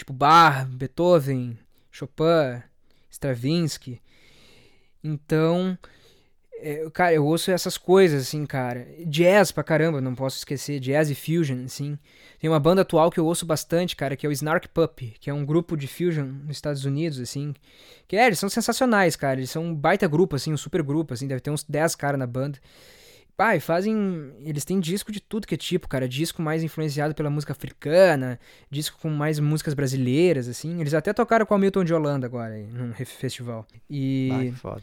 [0.00, 1.58] tipo Bach, Beethoven,
[1.90, 2.62] Chopin,
[3.10, 4.00] Stravinsky.
[5.02, 5.78] Então,
[6.62, 8.86] é, cara, eu ouço essas coisas, assim, cara.
[9.06, 10.80] Jazz pra caramba, não posso esquecer.
[10.80, 11.98] Jazz e fusion, assim.
[12.38, 15.30] Tem uma banda atual que eu ouço bastante, cara, que é o Snark Puppy, que
[15.30, 17.54] é um grupo de fusion nos Estados Unidos, assim.
[18.06, 19.40] Que é, eles são sensacionais, cara.
[19.40, 21.26] Eles são um baita grupo, assim, um super grupo, assim.
[21.26, 22.58] Deve ter uns 10 caras na banda.
[23.40, 24.34] Pai, e fazem.
[24.44, 26.06] Eles têm disco de tudo que é tipo, cara.
[26.06, 28.38] Disco mais influenciado pela música africana,
[28.70, 30.78] disco com mais músicas brasileiras, assim.
[30.78, 33.66] Eles até tocaram com o Milton de Holanda agora, num festival.
[33.88, 34.28] E.
[34.30, 34.82] Vai, foda.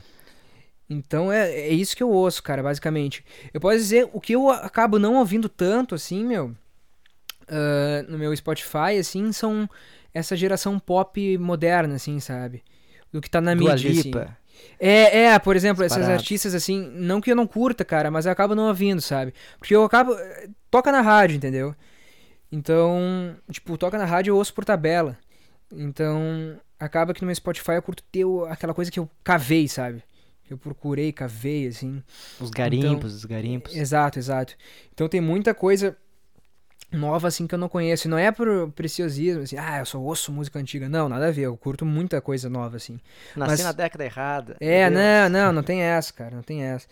[0.89, 3.23] Então é, é isso que eu ouço, cara, basicamente.
[3.53, 8.35] Eu posso dizer, o que eu acabo não ouvindo tanto, assim, meu, uh, no meu
[8.35, 9.69] Spotify, assim, são
[10.11, 12.63] essa geração pop moderna, assim, sabe?
[13.13, 14.11] Do que tá na Dua mídia, assim.
[14.79, 18.31] É, é, por exemplo, essas artistas, assim, não que eu não curta, cara, mas eu
[18.31, 19.33] acabo não ouvindo, sabe?
[19.57, 20.15] Porque eu acabo.
[20.69, 21.75] Toca na rádio, entendeu?
[22.51, 25.17] Então, tipo, toca na rádio eu ouço por tabela.
[25.71, 30.03] Então, acaba que no meu Spotify eu curto ter aquela coisa que eu cavei, sabe?
[30.49, 32.01] eu procurei, cavei, assim.
[32.39, 33.75] Os garimpos, então, os garimpos.
[33.75, 34.55] Exato, exato.
[34.93, 35.97] Então tem muita coisa
[36.91, 38.07] nova, assim, que eu não conheço.
[38.07, 40.87] E não é por preciosismo, assim, ah, eu só ouço música antiga.
[40.87, 42.99] Não, nada a ver, eu curto muita coisa nova, assim.
[43.35, 44.57] Nasci Mas, na década errada.
[44.59, 46.87] É, não, não, não tem essa, cara, não tem essa.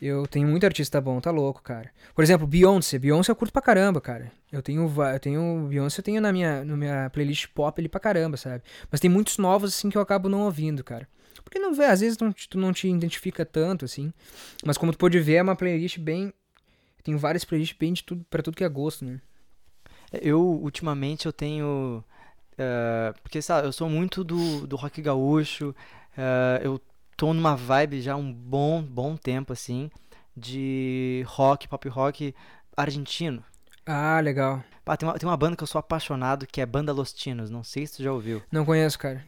[0.00, 1.90] Eu tenho muito artista bom, tá louco, cara.
[2.14, 2.98] Por exemplo, Beyoncé.
[2.98, 4.32] Beyoncé eu curto pra caramba, cara.
[4.50, 8.00] Eu tenho, eu tenho Beyoncé, eu tenho na minha, na minha playlist pop ali pra
[8.00, 8.62] caramba, sabe?
[8.90, 11.06] Mas tem muitos novos, assim, que eu acabo não ouvindo, cara.
[11.44, 14.12] Porque não vê, às vezes não, tu não te identifica tanto, assim.
[14.64, 16.32] Mas como tu pode ver, é uma playlist bem.
[17.02, 19.20] Tem várias playlists bem de tudo, pra tudo que é gosto, né?
[20.12, 22.04] Eu, ultimamente, eu tenho.
[22.52, 25.70] Uh, porque, sabe, eu sou muito do, do rock gaúcho.
[26.16, 26.80] Uh, eu
[27.16, 29.90] tô numa vibe já um bom, bom tempo, assim,
[30.36, 32.34] de rock, pop rock
[32.76, 33.44] argentino.
[33.86, 34.62] Ah, legal.
[34.84, 37.50] Pá, tem, uma, tem uma banda que eu sou apaixonado, que é Banda Los Tinos.
[37.50, 38.42] Não sei se tu já ouviu.
[38.50, 39.24] Não conheço, cara.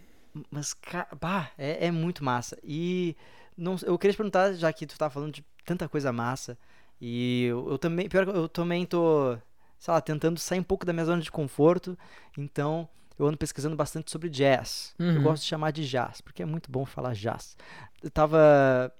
[0.50, 0.74] Mas,
[1.20, 2.58] bah, é, é muito massa.
[2.62, 3.16] E
[3.56, 6.58] não, eu queria te perguntar, já que tu tá falando de tanta coisa massa,
[7.00, 9.36] e eu, eu também, pior que eu também tô,
[9.82, 11.98] sei lá, tentando sair um pouco da minha zona de conforto,
[12.38, 14.94] então eu ando pesquisando bastante sobre jazz.
[14.96, 15.16] Uhum.
[15.16, 17.56] Eu gosto de chamar de jazz, porque é muito bom falar jazz.
[18.00, 18.94] Eu tava,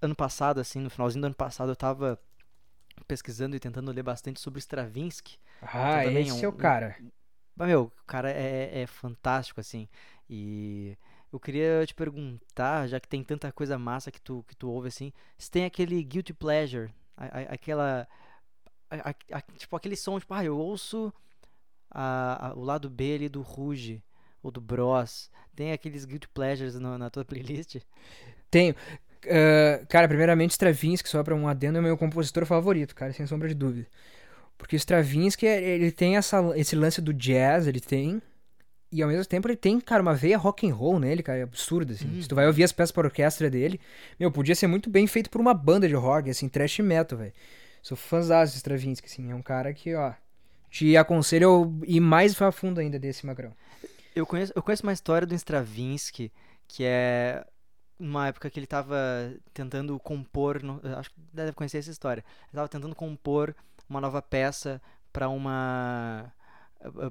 [0.00, 2.16] ano passado, assim, no finalzinho do ano passado, eu tava
[3.08, 5.38] pesquisando e tentando ler bastante sobre Stravinsky.
[5.60, 6.96] Ah, então, esse é, um, é o cara.
[7.58, 9.88] Um, meu, o cara é, é fantástico, assim.
[10.30, 10.96] E
[11.32, 14.86] eu queria te perguntar, já que tem tanta coisa massa que tu, que tu ouve
[14.86, 18.06] assim, se tem aquele guilty pleasure, a, a, aquela.
[19.30, 21.12] A, tipo, aquele som, tipo, ah, eu ouço
[22.54, 24.02] o lado B ali do Ruge
[24.42, 25.30] ou do Bros.
[25.54, 27.76] Tem aqueles guilty pleasures no, na tua playlist?
[28.50, 28.74] Tenho.
[29.24, 33.48] Uh, cara, primeiramente, Stravinsky, só pra um adendo, é meu compositor favorito, cara, sem sombra
[33.48, 33.86] de dúvida.
[34.58, 38.20] Porque Stravinsky, ele tem essa, esse lance do jazz, ele tem,
[38.90, 41.42] e ao mesmo tempo ele tem, cara, uma veia rock and roll nele, cara, é
[41.42, 42.20] absurda, assim.
[42.20, 43.80] Se tu vai ouvir as peças para orquestra dele,
[44.18, 47.32] meu, podia ser muito bem feito por uma banda de rock, assim, trash metal, velho.
[47.82, 50.14] Sou fãzão de Stravinsky, assim, é um cara que, ó,
[50.70, 53.52] te aconselho a ir mais a fundo ainda desse magrão.
[54.14, 56.32] Eu conheço, eu conheço uma história do Stravinsky,
[56.68, 57.44] que é
[57.98, 58.96] uma época que ele tava
[59.52, 62.24] tentando compor, no, acho que deve conhecer essa história.
[62.44, 63.54] Ele tava tentando compor
[63.88, 64.80] uma nova peça
[65.12, 66.32] para uma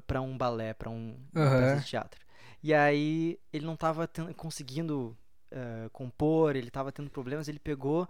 [0.06, 1.78] para um balé, para um uhum.
[1.78, 2.20] de teatro.
[2.64, 5.16] E aí ele não estava conseguindo
[5.52, 8.08] uh, compor, ele estava tendo problemas, ele pegou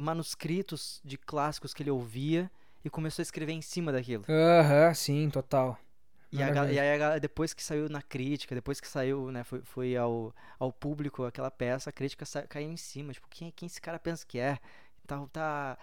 [0.00, 2.50] manuscritos de clássicos que ele ouvia
[2.84, 4.26] e começou a escrever em cima daquilo.
[4.28, 5.76] Aham, uhum, sim, total.
[6.32, 9.62] E, a, e aí, a depois que saiu na crítica, depois que saiu, né, foi,
[9.62, 13.12] foi ao, ao público aquela peça, a crítica sa- caiu em cima.
[13.12, 14.58] Tipo, quem, quem esse cara pensa que é?
[15.06, 15.78] Tá, tá,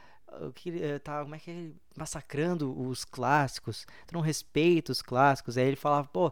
[0.56, 1.70] que, tá, como é que é?
[1.98, 3.86] Massacrando os clássicos.
[4.08, 5.58] Tu não respeita os clássicos.
[5.58, 6.32] Aí ele falava, pô,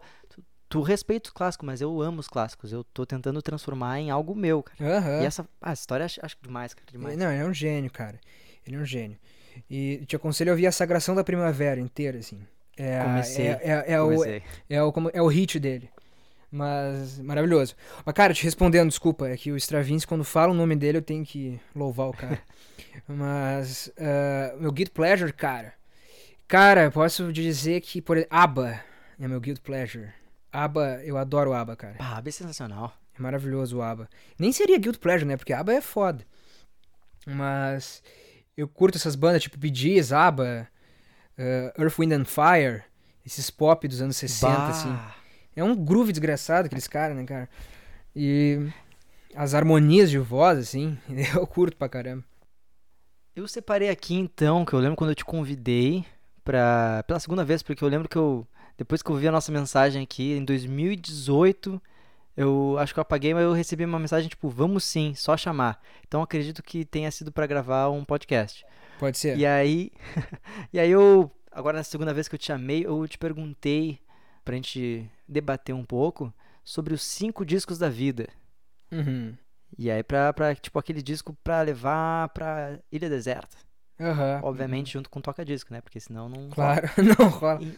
[0.69, 2.71] tu, respeita os clássicos, mas eu amo os clássicos.
[2.71, 4.97] Eu tô tentando transformar em algo meu, cara.
[4.97, 5.21] Aham.
[5.21, 7.17] E essa ah, história acho, acho demais, cara, demais.
[7.17, 8.19] Não, ele é um gênio, cara.
[8.65, 9.17] Ele é um gênio.
[9.69, 12.45] E te aconselho a ouvir a Sagração da Primavera inteira, assim.
[12.77, 14.43] É, Comecei, é, é, é o, Comecei.
[14.69, 15.89] é, o, como- é o hit dele.
[16.51, 17.75] Mas, maravilhoso.
[18.05, 21.01] Mas, cara, te respondendo, desculpa, é que o Stravinsky, quando fala o nome dele, eu
[21.01, 22.39] tenho que louvar o cara.
[23.07, 25.73] Mas, ah, meu Guilty Pleasure, cara.
[26.47, 28.79] Cara, posso dizer que, por exemplo, ABBA
[29.19, 30.09] é meu Guilty Pleasure.
[30.55, 31.95] ABBA, eu adoro o ABBA, cara.
[31.99, 32.93] Ah, bem sensacional.
[33.17, 34.09] É maravilhoso o ABBA.
[34.39, 35.37] Nem seria Guilty Pleasure, né?
[35.37, 36.25] Porque ABBA é foda.
[37.25, 38.01] Mas
[38.55, 40.67] eu curto essas bandas tipo Bee Gees, ABBA,
[41.37, 42.83] eh, Earth, Wind and Fire,
[43.25, 44.67] esses pop dos anos 60, Bah.
[44.69, 44.97] assim.
[45.55, 47.49] É um groove desgraçado aqueles caras, né, cara?
[48.15, 48.67] E
[49.35, 50.97] as harmonias de voz, assim,
[51.35, 52.23] eu curto pra caramba.
[53.35, 56.05] Eu separei aqui então, que eu lembro quando eu te convidei
[56.43, 59.51] pra, pela segunda vez, porque eu lembro que eu, depois que eu vi a nossa
[59.51, 61.81] mensagem aqui, em 2018,
[62.35, 65.81] eu acho que eu apaguei, mas eu recebi uma mensagem tipo, vamos sim, só chamar.
[66.07, 68.65] Então acredito que tenha sido pra gravar um podcast.
[68.99, 69.37] Pode ser?
[69.37, 69.91] E aí,
[70.73, 73.99] e aí eu, agora na segunda vez que eu te chamei, eu te perguntei
[74.43, 76.33] pra gente debater um pouco
[76.63, 78.27] sobre os cinco discos da vida.
[78.91, 79.35] Uhum.
[79.77, 83.57] E aí pra, pra tipo, aquele disco pra levar pra Ilha Deserta.
[83.99, 84.41] Aham.
[84.43, 85.81] Obviamente junto com toca-disco, né?
[85.81, 86.53] Porque senão não rola.
[86.53, 87.63] Claro, não rola.
[87.63, 87.77] E-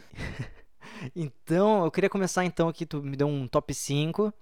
[1.16, 4.34] Então, eu queria começar então aqui, tu me deu um top 5.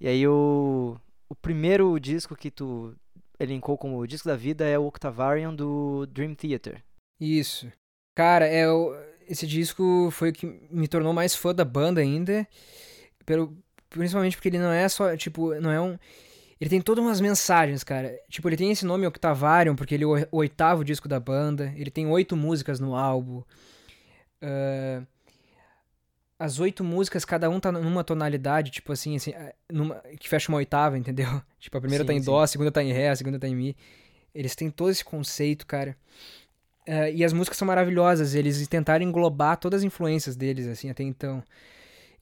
[0.00, 0.96] E aí o,
[1.28, 2.94] o primeiro disco que tu
[3.38, 6.82] elencou como disco da vida é o Octavarium do Dream Theater.
[7.20, 7.70] Isso.
[8.14, 8.94] Cara, é o,
[9.28, 12.46] esse disco foi o que me tornou mais fã da banda ainda.
[13.24, 13.56] Pelo,
[13.88, 15.98] principalmente porque ele não é só, tipo, não é um.
[16.60, 18.16] Ele tem todas umas mensagens, cara.
[18.28, 21.72] Tipo, ele tem esse nome Octavarium, porque ele é o o oitavo disco da banda.
[21.76, 23.42] Ele tem oito músicas no álbum.
[24.40, 25.02] Ah,
[26.44, 30.50] as oito músicas, cada um tá numa tonalidade, tipo assim, assim ah, numa- que fecha
[30.50, 31.28] uma oitava, entendeu?
[31.58, 32.26] Tipo, a primeira tá Sim, em sim.
[32.26, 33.76] dó, a segunda tá em ré, a segunda tá em mi.
[34.34, 35.96] Eles têm todo esse conceito, cara.
[36.88, 41.02] Ah, e as músicas são maravilhosas, eles tentaram englobar todas as influências deles, assim, até
[41.04, 41.42] então.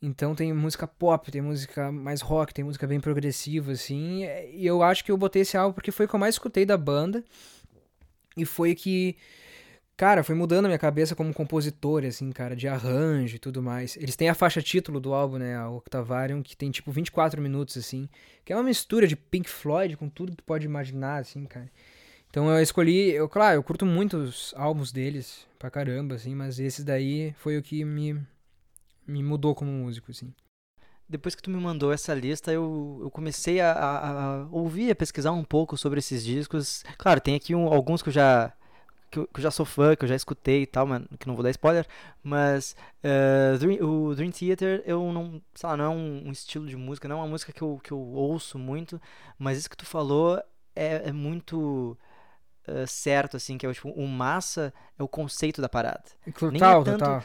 [0.02, 4.24] Então tem música pop, tem música mais rock, tem música bem progressiva, assim.
[4.52, 6.64] E eu acho que eu botei esse álbum porque foi o que eu mais escutei
[6.66, 7.24] da banda.
[8.37, 9.16] E foi que,
[10.00, 13.98] cara, foi mudando a minha cabeça como compositor, assim, cara, de arranjo e tudo mais.
[13.98, 17.76] Eles têm a faixa título do álbum, né, a Octavarium, que tem tipo 24 minutos,
[17.76, 18.08] assim.
[18.42, 21.70] Que é uma mistura de Pink Floyd com tudo que tu pode imaginar, assim, cara.
[22.30, 26.58] Então eu escolhi, eu, claro, eu curto muito os álbuns deles, pra caramba, assim, mas
[26.58, 28.18] esse daí foi o que me,
[29.06, 30.32] me mudou como músico, assim.
[31.06, 34.08] Depois que tu me mandou essa lista, eu, eu comecei a, a-
[34.44, 36.84] a ouvir, a pesquisar um pouco sobre esses discos.
[36.96, 38.50] Claro, tem aqui um- alguns que eu já
[39.10, 41.26] que eu, que eu já sou fã, que eu já escutei e tal, mas que
[41.26, 41.86] não vou dar spoiler.
[42.22, 46.66] Mas eh, Dream- o Dream Theater, eu não, sei lá, não é um, um estilo
[46.66, 49.00] de música, não é uma música que eu, que eu ouço muito,
[49.38, 50.38] mas isso que tu falou
[50.76, 51.96] é, é muito
[52.66, 56.04] eh, certo, assim, que é tipo, o massa é o conceito da parada.
[56.38, 57.24] Total, tanto- total.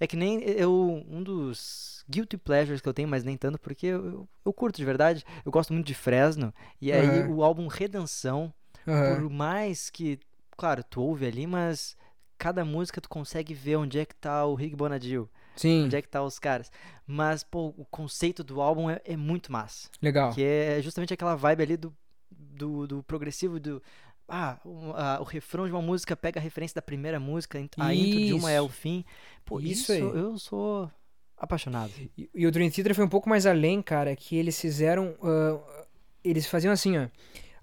[0.00, 3.86] É que nem eu, um dos guilty pleasures que eu tenho, mas nem tanto, porque
[3.86, 5.24] eu, eu, eu curto de verdade.
[5.44, 6.52] Eu gosto muito de Fresno.
[6.80, 7.26] E aí Aham.
[7.26, 8.52] o álbum Redenção,
[8.86, 9.24] Aham.
[9.24, 10.18] por mais que,
[10.62, 11.96] claro, tu ouve ali, mas
[12.38, 16.00] cada música tu consegue ver onde é que tá o Rick Bonadil, Sim, onde é
[16.00, 16.70] que tá os caras.
[17.04, 19.88] Mas, pô, o conceito do álbum é, é muito massa.
[20.00, 20.32] legal.
[20.32, 21.92] Que é justamente aquela vibe ali do,
[22.30, 23.82] do, do progressivo, do.
[24.28, 27.92] Ah, o, a- o refrão de uma música pega a referência da primeira música, a
[27.92, 28.74] intro de uma é o Isso.
[28.74, 29.04] fim.
[29.44, 30.00] Pô, Isso isso, aí.
[30.00, 30.88] eu sou
[31.36, 31.92] apaixonado.
[32.16, 35.16] E, e o Dream Theater foi um pouco mais além, cara, que eles fizeram.
[35.24, 35.84] ah,
[36.22, 37.08] eles faziam assim, ó.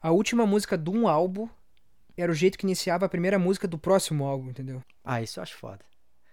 [0.01, 1.47] A última música de um álbum
[2.21, 4.83] era o jeito que iniciava a primeira música do próximo álbum, entendeu?
[5.03, 5.79] Ah, isso eu acho foda.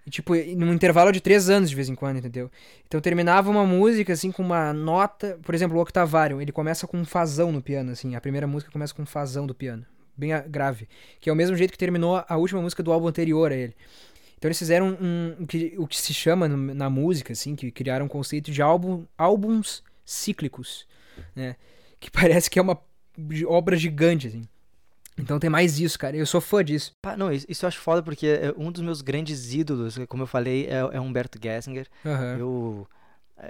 [0.06, 2.48] E, tipo, num intervalo de três anos de vez em quando, entendeu?
[2.86, 5.38] Então terminava uma música, assim, com uma nota.
[5.42, 8.14] Por exemplo, o Octavarium, ele começa com um fazão no piano, assim.
[8.14, 9.84] A primeira música começa com um fazão do piano.
[10.16, 10.88] Bem grave.
[11.20, 13.74] Que é o mesmo jeito que terminou a última música do álbum anterior a ele.
[14.38, 18.06] Então eles fizeram um, um que, o que se chama na música, assim, que criaram
[18.06, 20.86] um conceito de álbum, álbuns cíclicos,
[21.34, 21.56] né?
[21.98, 22.78] Que parece que é uma
[23.48, 24.44] obra gigante, assim.
[25.18, 26.16] Então tem mais isso, cara.
[26.16, 26.92] Eu sou fã disso.
[27.02, 30.22] Pá, não, isso, isso eu acho foda porque é um dos meus grandes ídolos, como
[30.22, 31.88] eu falei, é, é Humberto Gessinger.
[32.04, 32.36] Aham.
[32.38, 32.88] Eu,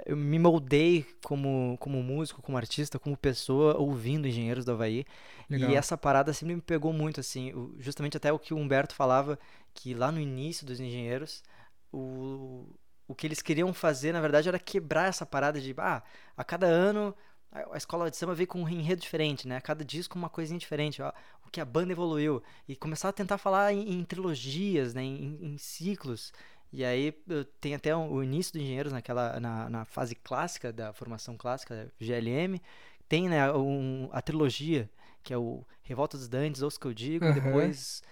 [0.05, 5.05] eu me moldei como, como músico, como artista, como pessoa, ouvindo Engenheiros do Havaí.
[5.49, 5.71] Legal.
[5.71, 9.37] E essa parada sempre me pegou muito, assim, justamente até o que o Humberto falava,
[9.73, 11.43] que lá no início dos Engenheiros,
[11.91, 12.65] o,
[13.07, 16.03] o que eles queriam fazer, na verdade, era quebrar essa parada de, ah,
[16.35, 17.15] a cada ano
[17.51, 19.59] a escola de samba veio com um enredo diferente, né?
[19.61, 21.11] Cada disco uma coisinha diferente, ó,
[21.45, 22.41] o que a banda evoluiu.
[22.67, 25.01] E começar a tentar falar em, em trilogias, né?
[25.03, 26.31] Em, em ciclos.
[26.71, 27.13] E aí
[27.61, 31.91] tem até um- o início do Engenheiros naquela, na, na fase clássica da formação clássica,
[31.99, 32.61] GLM.
[33.07, 34.89] Tem né, um- a trilogia,
[35.23, 37.33] que é o Revolta dos Dantes, Ouça que eu digo, Aham.
[37.33, 38.03] depois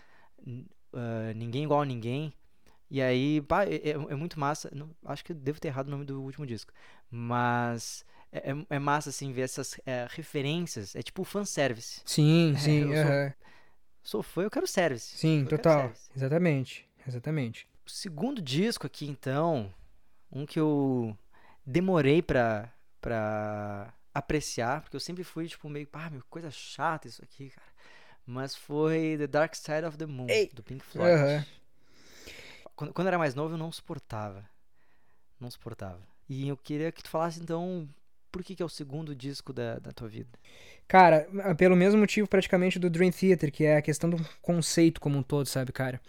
[0.93, 2.33] ah, Ninguém Igual a Ninguém.
[2.89, 4.69] E aí, pá, é, é- é muito massa.
[4.73, 6.71] Não- acho que devo ter errado o nome do último disco.
[7.09, 8.05] Mas
[8.43, 10.95] é, é- é massa, assim, ver essas é, referências.
[10.95, 12.01] É tipo fanservice.
[12.05, 13.33] Sim, É, sim, eu sou- aham.
[14.03, 15.17] Sou fã, eu quero service.
[15.17, 15.81] Sim, Eu total.
[15.81, 16.09] service.
[16.15, 17.67] Exatamente, exatamente.
[17.85, 19.73] O segundo disco aqui, então,
[20.31, 21.17] um que eu
[21.65, 22.71] demorei pra,
[23.01, 27.67] pra apreciar, porque eu sempre fui, tipo, meio, pá, meu, coisa chata isso aqui, cara.
[28.27, 30.49] Mas foi The Dark Side of the Moon, Ei.
[30.53, 31.11] do Pink Floyd.
[31.13, 31.45] Aham.
[32.75, 34.47] Quando, quando eu era mais novo, eu não suportava.
[35.39, 35.99] Não suportava.
[36.27, 37.87] E eu queria que tu falasse, então,
[38.35, 40.27] por que, que é o segundo disco da, da tua vida?
[40.89, 41.25] Cara,
[41.57, 45.23] pelo mesmo motivo praticamente do Dream Theater, que é a questão do conceito como um
[45.23, 46.01] todo, sabe, cara?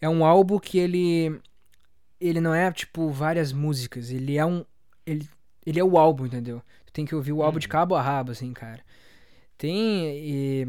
[0.00, 1.38] É um álbum que ele
[2.18, 4.64] ele não é tipo várias músicas, ele é um
[5.04, 5.28] ele
[5.66, 6.62] ele é o álbum, entendeu?
[6.86, 7.72] Tu tem que ouvir o álbum de Uhum.
[7.72, 8.82] cabo a rabo assim, cara.
[9.58, 10.66] Tem e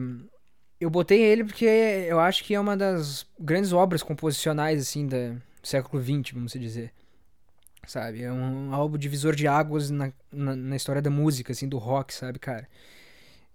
[0.82, 5.30] eu botei ele porque eu acho que é uma das grandes obras composicionais assim da
[5.62, 6.92] do século XX, vamos dizer.
[7.88, 8.24] Sabe?
[8.24, 12.14] É um álbum divisor de águas na, na, na história da música, assim, do rock,
[12.14, 12.68] sabe, cara?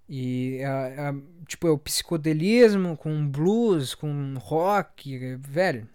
[0.09, 0.65] E, é-
[1.11, 1.15] é,
[1.47, 5.89] tipo, é o psicodelismo com blues, com rock, é, velho.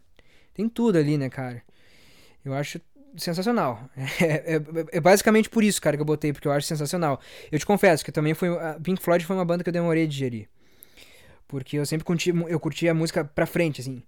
[0.53, 1.63] Tem tudo ali, né, cara?
[2.45, 2.81] Eu acho
[3.17, 3.89] sensacional.
[4.21, 4.61] É, é-
[4.93, 7.19] é basicamente por isso, cara, que eu botei, porque eu acho sensacional.
[7.51, 8.49] Eu te confesso que também foi.
[8.49, 10.49] A Pink Floyd foi uma banda que eu demorei a digerir.
[11.47, 14.01] Porque eu sempre curti, eu curti a música pra frente, assim.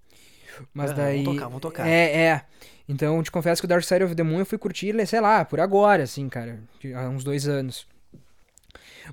[0.73, 1.23] Mas Aham, daí.
[1.23, 1.87] vamos tocar, vamos tocar.
[1.87, 2.45] É, é.
[2.87, 5.45] Então, te confesso que o Dark Side of the Moon eu fui curtir, sei lá,
[5.45, 6.59] por agora, assim, cara.
[6.95, 7.87] Há uns dois anos.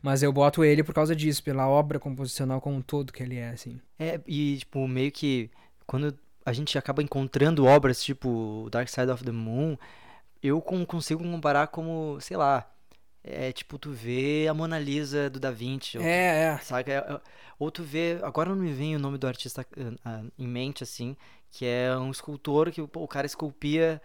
[0.02, 3.36] Mas eu boto ele por causa disso, pela obra composicional como um todo que ele
[3.36, 3.80] é, assim.
[3.98, 5.50] É, e, tipo, meio que
[5.86, 9.76] quando a gente acaba encontrando obras tipo Dark Side of the Moon,
[10.42, 12.68] eu consigo comparar como, sei lá,
[13.22, 16.58] é tipo, tu vê a Mona Lisa do Da Vinci, ou, É, é.
[16.58, 16.90] saca?
[16.90, 17.20] É- é-
[17.58, 20.82] Ou tu vê, agora não me vem o nome do artista ah, ah, em mente,
[20.82, 21.14] assim,
[21.50, 24.00] que é um escultor que pô, o cara esculpia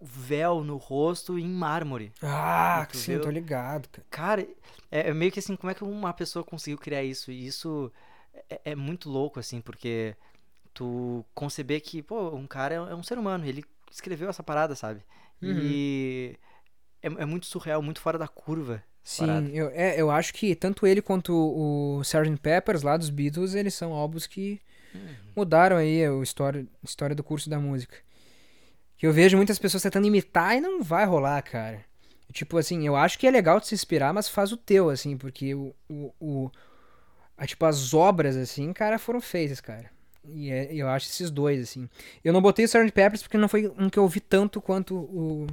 [0.00, 2.12] o véu no rosto em mármore.
[2.22, 4.06] Ah, Tu sim, tô ligado, cara.
[4.10, 4.48] Cara,
[4.90, 7.30] é, é meio que assim, como é que uma pessoa conseguiu criar isso?
[7.30, 7.92] E isso
[8.50, 10.16] é, é muito louco, assim, porque
[10.74, 14.74] tu conceber que, pô, um cara é, é um ser humano, ele escreveu essa parada,
[14.74, 15.04] sabe?
[15.40, 15.58] Uhum.
[15.62, 16.38] E
[17.02, 18.82] é, é muito surreal, muito fora da curva.
[19.08, 19.48] Sim, parada.
[19.50, 22.36] eu, é, eu acho que tanto ele quanto o Sgt.
[22.42, 24.60] Peppers lá dos Beatles, eles são álbuns que
[25.36, 27.96] mudaram aí a história, história do curso da música.
[28.98, 31.84] Que eu vejo muitas pessoas tentando imitar e não vai rolar, cara.
[32.32, 35.16] Tipo assim, eu acho que é legal de se inspirar, mas faz o teu, assim,
[35.16, 36.50] porque o, o, o-
[37.38, 39.88] a, tipo, as obras, assim, cara, foram feitas, cara.
[40.24, 41.88] E é- eu acho esses dois, assim.
[42.24, 42.90] Eu não botei o Sgt.
[42.90, 45.46] Peppers porque não foi um que eu ouvi tanto quanto o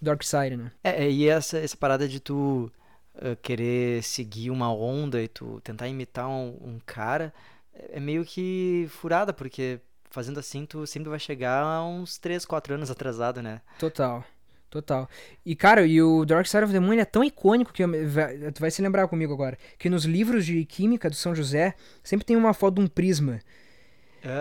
[0.00, 0.70] Dark Side, né?
[0.84, 2.70] É, é, e essa, essa parada de tu
[3.16, 7.32] ah, querer seguir uma onda e tu tentar imitar um, um cara
[7.74, 9.80] é, é meio que furada, porque
[10.10, 13.60] fazendo assim tu sempre vai chegar a uns 3, 4 anos atrasado, né?
[13.78, 14.24] Total.
[14.70, 15.08] Total.
[15.46, 18.60] E, cara, e o Dark Side of the Moon é tão icônico que vai- tu
[18.60, 19.56] vai se lembrar comigo agora.
[19.78, 23.40] Que nos livros de química do São José sempre tem uma foto de um prisma.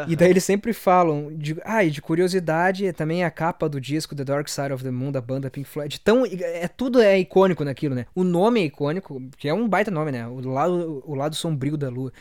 [0.07, 1.29] E daí eles sempre falam.
[1.35, 4.91] De, ah, e de curiosidade, também a capa do disco The Dark Side of the
[4.91, 5.99] Moon da banda Pink Floyd.
[6.01, 8.05] Tão, é, tudo é icônico naquilo, né?
[8.15, 10.27] O nome é icônico, que é um baita nome, né?
[10.27, 12.11] O lado, o lado sombrio da lua.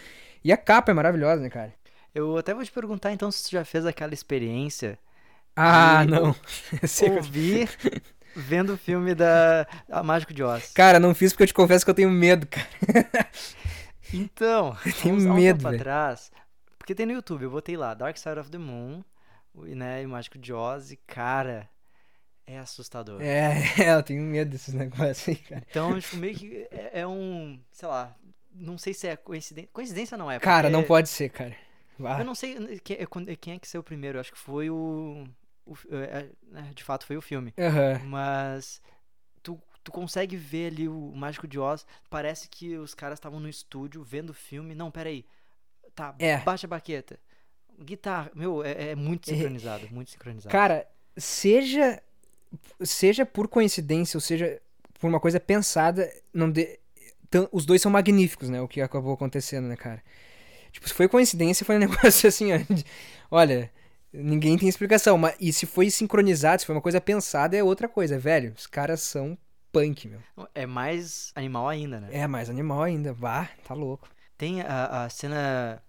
[0.45, 1.73] E a capa é maravilhosa, né, cara?
[2.15, 4.99] Eu até vou te perguntar então se tu já fez aquela experiência
[5.55, 6.35] Ah, não.
[7.03, 7.69] Eu- ouvir
[8.35, 10.73] vendo o filme da a Mágico de Oz.
[10.75, 12.67] Cara, não fiz porque eu te confesso que eu tenho medo, cara.
[14.13, 16.31] Então, tenho há um medo, tempo atrás,
[16.87, 19.03] porque tem no YouTube, eu botei lá Dark Side of the Moon,
[19.57, 21.69] né, e o Mágico de Oz e cara,
[22.47, 23.21] é assustador.
[23.21, 25.67] É, é, eu tenho medo desses negócios aí, cara.
[25.69, 28.15] Então, tipo, meio que é, é um, sei lá,
[28.55, 31.57] não sei se é coincidência, coincidência não é, Cara, não pode ser, cara.
[31.99, 35.27] Eu não sei quem, é- quem é que saiu primeiro, eu acho que foi o,
[35.67, 37.53] o é, é, de fato foi o filme.
[37.59, 38.01] Aham.
[38.05, 38.81] Mas
[39.43, 41.85] tu, tu consegue ver ali o Mágico de Oz.
[42.09, 44.73] Parece que os caras estavam no estúdio vendo o filme.
[44.73, 45.27] Não, peraí.
[45.97, 46.37] Tá, É.
[46.39, 47.19] baixa a baqueta.
[47.83, 48.31] Guitarra.
[48.35, 49.35] Meu, é, é muito É.
[49.35, 49.89] sincronizado.
[49.91, 50.53] Muito sincronizado.
[50.53, 50.87] Cara,
[51.17, 52.01] seja
[52.81, 54.61] seja por coincidência ou seja
[55.01, 56.79] por uma coisa pensada, não de...
[57.29, 58.61] tão- os dois são magníficos, né?
[58.63, 60.03] O que acabou acontecendo, né, cara?
[60.73, 62.85] Tipo, se foi coincidência, foi um negócio assim, ó, de-
[63.31, 63.71] olha,
[64.13, 65.19] Ninguém tem explicação.
[65.19, 68.55] Mas, e se foi sincronizado, se foi uma coisa pensada, é outra coisa, velho.
[68.57, 69.37] Os caras são
[69.71, 70.21] punk, meu.
[70.55, 72.09] É mais animal ainda, né?
[72.13, 73.13] É mais animal ainda.
[73.13, 74.09] Vá, tá louco.
[74.39, 75.83] Tem a, a cena.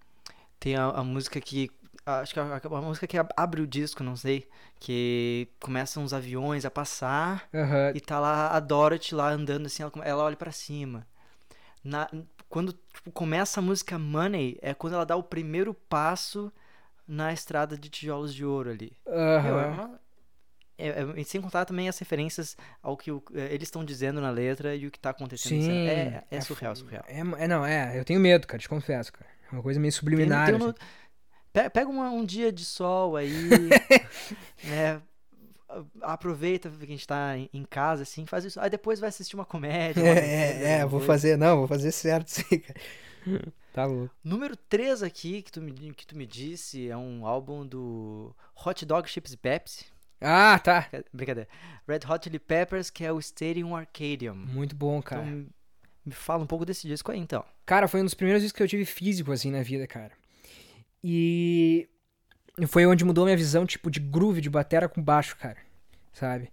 [0.60, 1.70] Tem a, a música que.
[2.06, 4.48] Acho que a, a, música que abre o disco, não sei.
[4.80, 7.48] Que começam os aviões a passar.
[7.54, 7.92] Aham.
[7.94, 11.06] E tá lá a Dorothy lá andando assim, ela, ela olha pra cima.
[11.84, 12.10] Na,
[12.50, 16.52] quando tipo, começa a música Money, é quando ela dá o primeiro passo
[17.08, 18.94] na estrada de tijolos de ouro ali.
[19.06, 19.98] Meu, é
[20.78, 24.30] é- é- sem contar também as referências ao que o- é, eles estão dizendo na
[24.30, 25.62] letra e o que tá acontecendo.
[25.62, 25.88] Sim.
[25.88, 27.04] É, é surreal, surreal.
[27.08, 27.98] É, é, não, é.
[27.98, 29.30] Eu tenho medo, cara, te confesso, cara.
[29.52, 30.46] É uma coisa meio Tem- subliminar.
[30.48, 31.70] tem um assim.
[31.74, 33.32] Pega uma- um dia de sol aí,
[34.64, 35.02] né?
[36.02, 38.60] Aproveita que a gente tá em- casa, assim, faz isso.
[38.60, 40.02] Aí depois vai assistir uma comédia.
[40.04, 42.80] uma É, é, é, vou fazer, não, vou fazer certo aí, cara.
[43.74, 44.14] Tá louco.
[44.24, 48.34] Número 3 aqui, que tu, me, que tu me disse, é um álbum do
[48.66, 49.86] Hot Dog Chips e Pepsi.
[50.22, 50.88] Ah, tá.
[51.14, 51.48] Brincadeira.
[51.88, 54.34] Red Hot Chili Peppers, que é o Stadium Arcadium.
[54.36, 55.28] Muito bom, cara.
[55.28, 55.46] Então,
[56.08, 57.44] me fala um pouco desse disco aí, então.
[57.66, 60.14] Cara, foi um dos primeiros discos que eu tive físico, assim, na vida, cara.
[61.04, 61.88] E
[62.68, 65.58] foi onde mudou minha visão, tipo, de groove, de batera com baixo, cara.
[66.14, 66.50] Sabe?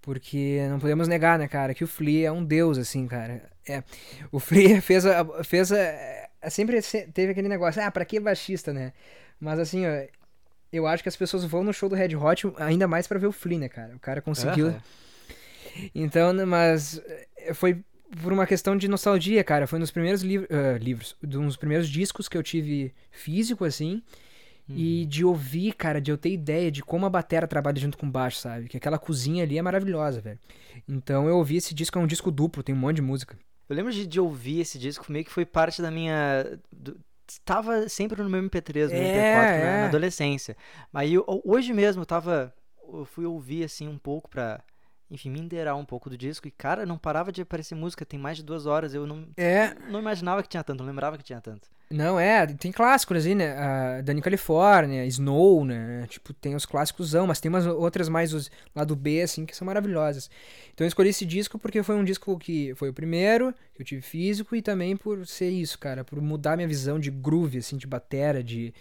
[0.00, 3.50] Porque não podemos negar, né, cara, que o Flea é um deus, assim, cara.
[3.68, 3.82] É,
[4.30, 8.20] o Flea fez a, fez a, é, sempre se- teve aquele negócio, ah, pra que
[8.20, 8.92] baixista, né?
[9.40, 10.06] Mas assim, ó,
[10.72, 13.26] eu acho que as pessoas vão no show do Red Hot ainda mais pra ver
[13.26, 13.96] o Flea, né, cara?
[13.96, 14.68] O cara conseguiu
[15.94, 17.00] então, mas
[17.36, 17.84] eh, foi
[18.22, 19.66] por uma questão de nostalgia, cara.
[19.66, 23.64] Foi um dos primeiros liv- eh, livros, um dos primeiros discos que eu tive físico,
[23.64, 24.02] assim.
[24.68, 25.08] E Uhum.
[25.08, 28.10] de ouvir, cara, de eu ter ideia de como a batera trabalha junto com o
[28.10, 28.68] baixo, sabe?
[28.68, 30.40] Que aquela cozinha ali é maravilhosa, velho.
[30.88, 33.38] Então eu ouvi esse disco, é um disco duplo, tem um monte de música.
[33.68, 36.58] Eu lembro de, de ouvir esse disco, meio que foi parte da minha.
[36.72, 36.98] do-
[37.44, 39.80] Tava sempre no meu MP3, no É, MP4 na, é.
[39.82, 40.56] na adolescência.
[40.92, 42.52] Mas eu- hoje mesmo eu tava.
[42.92, 44.62] Eu fui ouvir assim um pouco pra.
[45.10, 46.48] Enfim, me inteirar um pouco do disco.
[46.48, 48.04] E, cara, não parava de aparecer música.
[48.04, 48.92] Tem mais de duas horas.
[48.94, 51.68] Eu não, É, não imaginava que tinha tanto, não lembrava que tinha tanto.
[51.88, 53.56] não, é, tem clássicos assim, né?
[53.56, 56.04] A Dani California, Snow, né?
[56.08, 59.56] Tipo, tem os clássicos, mas tem umas outras mais os, lá do B, assim, que
[59.56, 60.28] são maravilhosas.
[60.74, 63.86] Então eu escolhi esse disco porque foi um disco que foi o primeiro que eu
[63.86, 67.76] tive físico e também por ser isso, cara, por mudar minha visão de groove, assim,
[67.76, 68.74] de batera, de,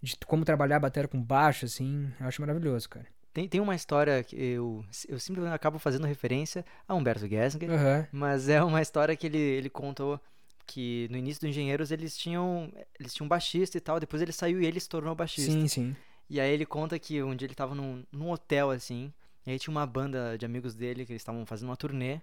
[0.00, 2.08] de como trabalhar a batera com baixo, assim.
[2.20, 3.06] Eu acho maravilhoso, cara.
[3.34, 7.68] Tem, tem uma história que eu, eu simplesmente acabo fazendo referência a Humberto Gessinger.
[7.68, 8.06] Aham.
[8.12, 10.20] Mas é uma história que ele, ele contou
[10.64, 14.32] que no início do Engenheiros eles tinham eles tinham um baixista e tal, depois ele
[14.32, 15.52] saiu e ele se tornou baixista.
[15.52, 15.96] Sim, sim.
[16.30, 19.12] E aí ele conta que um dia ele tava num, num hotel assim,
[19.44, 22.20] e aí tinha uma banda de amigos dele que eles estavam fazendo uma turnê.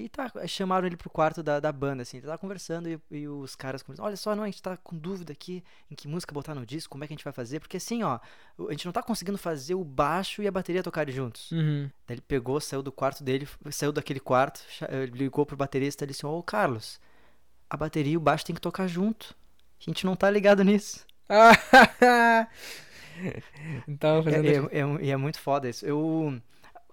[0.00, 3.28] E tá, chamaram ele pro quarto da, da banda, assim, ele tava conversando e, e
[3.28, 6.32] os caras conversando, olha só, não, a gente tá com dúvida aqui em que música
[6.32, 8.18] botar no disco, como é que a gente vai fazer, porque assim, ó,
[8.58, 11.52] a gente não tá conseguindo fazer o baixo e a bateria tocarem juntos.
[11.52, 11.90] Uhum.
[12.06, 16.06] Daí ele pegou, saiu do quarto dele, saiu daquele quarto, eh, ligou pro baterista e
[16.06, 16.98] disse: Ô Carlos,
[17.68, 19.36] a bateria e o baixo tem que tocar junto.
[19.80, 21.06] A gente não tá ligado nisso.
[23.22, 23.42] É,
[24.22, 24.70] fazendo.
[24.72, 25.84] é, é, e é muito foda isso.
[25.84, 26.40] Eu,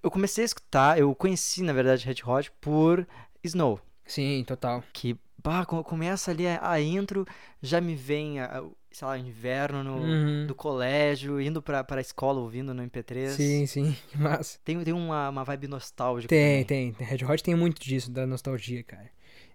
[0.08, 3.08] eu comecei a escutar, eu conheci, na verdade, Red Hot por
[3.44, 3.80] Snow.
[4.06, 4.84] Sim, total.
[4.94, 7.26] Que, bah, começa ali a, a intro,
[7.62, 10.48] já me vem, a- sei lá, inverno no, Uhum.
[10.48, 13.30] do colégio, indo pra, pra escola ouvindo no MP3.
[13.32, 13.96] Sim, sim.
[14.10, 14.58] Que massa.
[14.64, 16.30] Tem, tem uma, uma vibe nostálgica.
[16.30, 16.94] Tem, também.
[16.94, 17.06] tem.
[17.08, 19.10] Red Hot tem muito disso, da nostalgia, cara.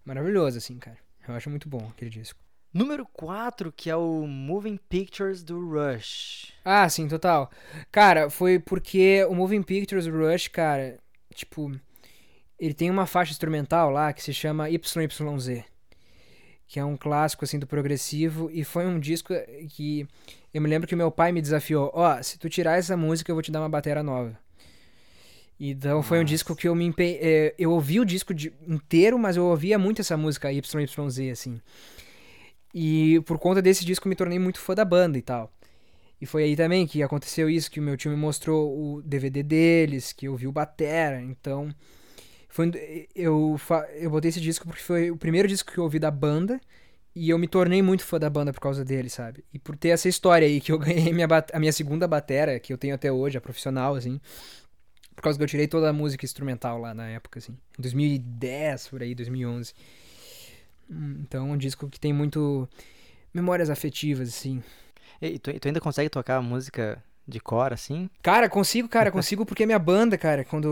[0.05, 0.99] Maravilhoso, assim, cara.
[1.27, 2.39] Eu acho muito bom aquele disco.
[2.73, 6.53] Número 4, que é o Moving Pictures do Rush.
[6.65, 7.51] Ah, sim, total.
[7.91, 10.99] Cara, foi porque o Moving Pictures Rush, cara,
[11.35, 11.71] tipo,
[12.59, 15.65] ele tem uma faixa instrumental lá que se chama YYZ,
[16.67, 19.35] que é um clássico, assim, do progressivo, e foi um disco
[19.69, 20.09] que
[20.55, 23.35] eu me lembro que meu pai me desafiou, ó, se tu tirar essa música eu
[23.35, 24.39] vou te dar uma bateria nova.
[25.61, 26.33] Então foi um Nossa.
[26.33, 27.19] disco que eu me empe...
[27.21, 28.33] eh, eu ouvi o disco
[28.67, 31.61] inteiro, mas eu ouvia muito essa música YYZ, assim.
[32.73, 35.53] E por conta desse disco me tornei muito fã da banda e tal.
[36.21, 39.43] E foi aí também que aconteceu isso, que o meu tio me mostrou o DVD
[39.43, 41.75] deles, que eu vi o Batera, então...
[42.49, 42.71] Foi,
[43.15, 43.59] eu,
[43.95, 46.61] eu botei esse disco porque foi o primeiro disco que eu ouvi da banda,
[47.15, 49.45] e eu me tornei muito fã da banda por causa dele, sabe?
[49.53, 52.73] E por ter essa história aí, que eu ganhei minha, a minha segunda batera, que
[52.73, 54.21] eu tenho até hoje, a profissional, assim.
[55.15, 57.53] Por causa que eu tirei toda a música instrumental lá na época, assim.
[57.79, 59.75] Em 2010, por aí, 2011.
[60.91, 62.69] Então, um disco que tem muito
[63.33, 64.63] memórias afetivas, assim.
[65.21, 68.11] E tu, tu ainda consegue tocar música de cor, assim?
[68.23, 70.69] Cara, consigo, cara, consigo porque a minha banda, cara, quando,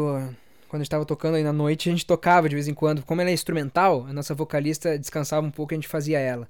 [0.69, 3.03] quando a gente tava tocando aí na noite, a gente tocava de vez em quando.
[3.03, 6.49] Como ela é instrumental, a nossa vocalista descansava um pouco e a gente fazia ela.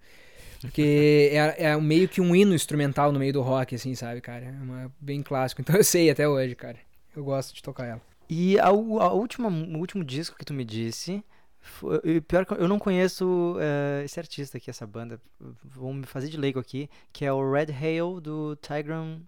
[0.61, 4.47] Porque é, é meio que um hino instrumental no meio do rock, assim, sabe, cara?
[4.47, 5.61] É uma, bem clássico.
[5.63, 6.79] Então eu sei até hoje, cara.
[7.15, 8.01] Eu gosto de tocar ela.
[8.29, 8.73] E a, a
[9.13, 11.23] última, o último disco que tu me disse.
[11.61, 15.21] Foi, pior que eu não conheço uh, esse artista aqui, essa banda.
[15.65, 16.89] Vou me fazer de leigo aqui.
[17.13, 19.21] Que é o Red Hail do Tigran.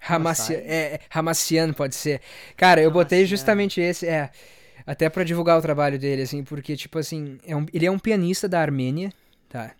[0.00, 2.20] Hamassian, é, Hamassian pode ser.
[2.56, 3.04] Cara, eu Hamassian.
[3.04, 4.06] botei justamente esse.
[4.06, 4.30] É.
[4.86, 7.98] Até para divulgar o trabalho dele, assim, porque, tipo assim, é um, ele é um
[7.98, 9.12] pianista da Armênia,
[9.48, 9.72] tá?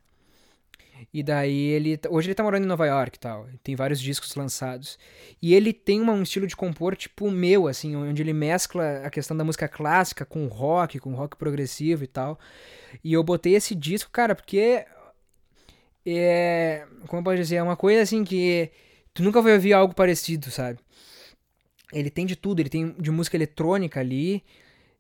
[1.13, 1.99] E daí ele.
[2.11, 3.47] Hoje ele tá morando em Nova York e tal.
[3.63, 4.99] Tem vários discos lançados.
[5.41, 9.11] E ele tem uma, um estilo de compor, tipo, meu, assim, onde ele mescla a
[9.11, 12.39] questão da música clássica com rock, com rock progressivo e tal.
[13.03, 14.85] E eu botei esse disco, cara, porque.
[16.05, 16.87] É.
[17.07, 17.57] Como posso dizer?
[17.57, 18.71] É uma coisa assim que.
[19.15, 20.79] Tu nunca vai ouvir algo parecido, sabe?
[21.93, 24.43] Ele tem de tudo, ele tem de música eletrônica ali,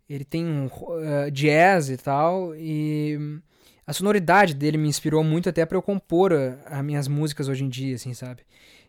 [0.08, 3.40] ele tem um, uh, jazz e tal, e
[3.86, 6.32] a sonoridade dele me inspirou muito até para eu compor
[6.66, 8.42] as minhas músicas hoje em dia, assim, sabe?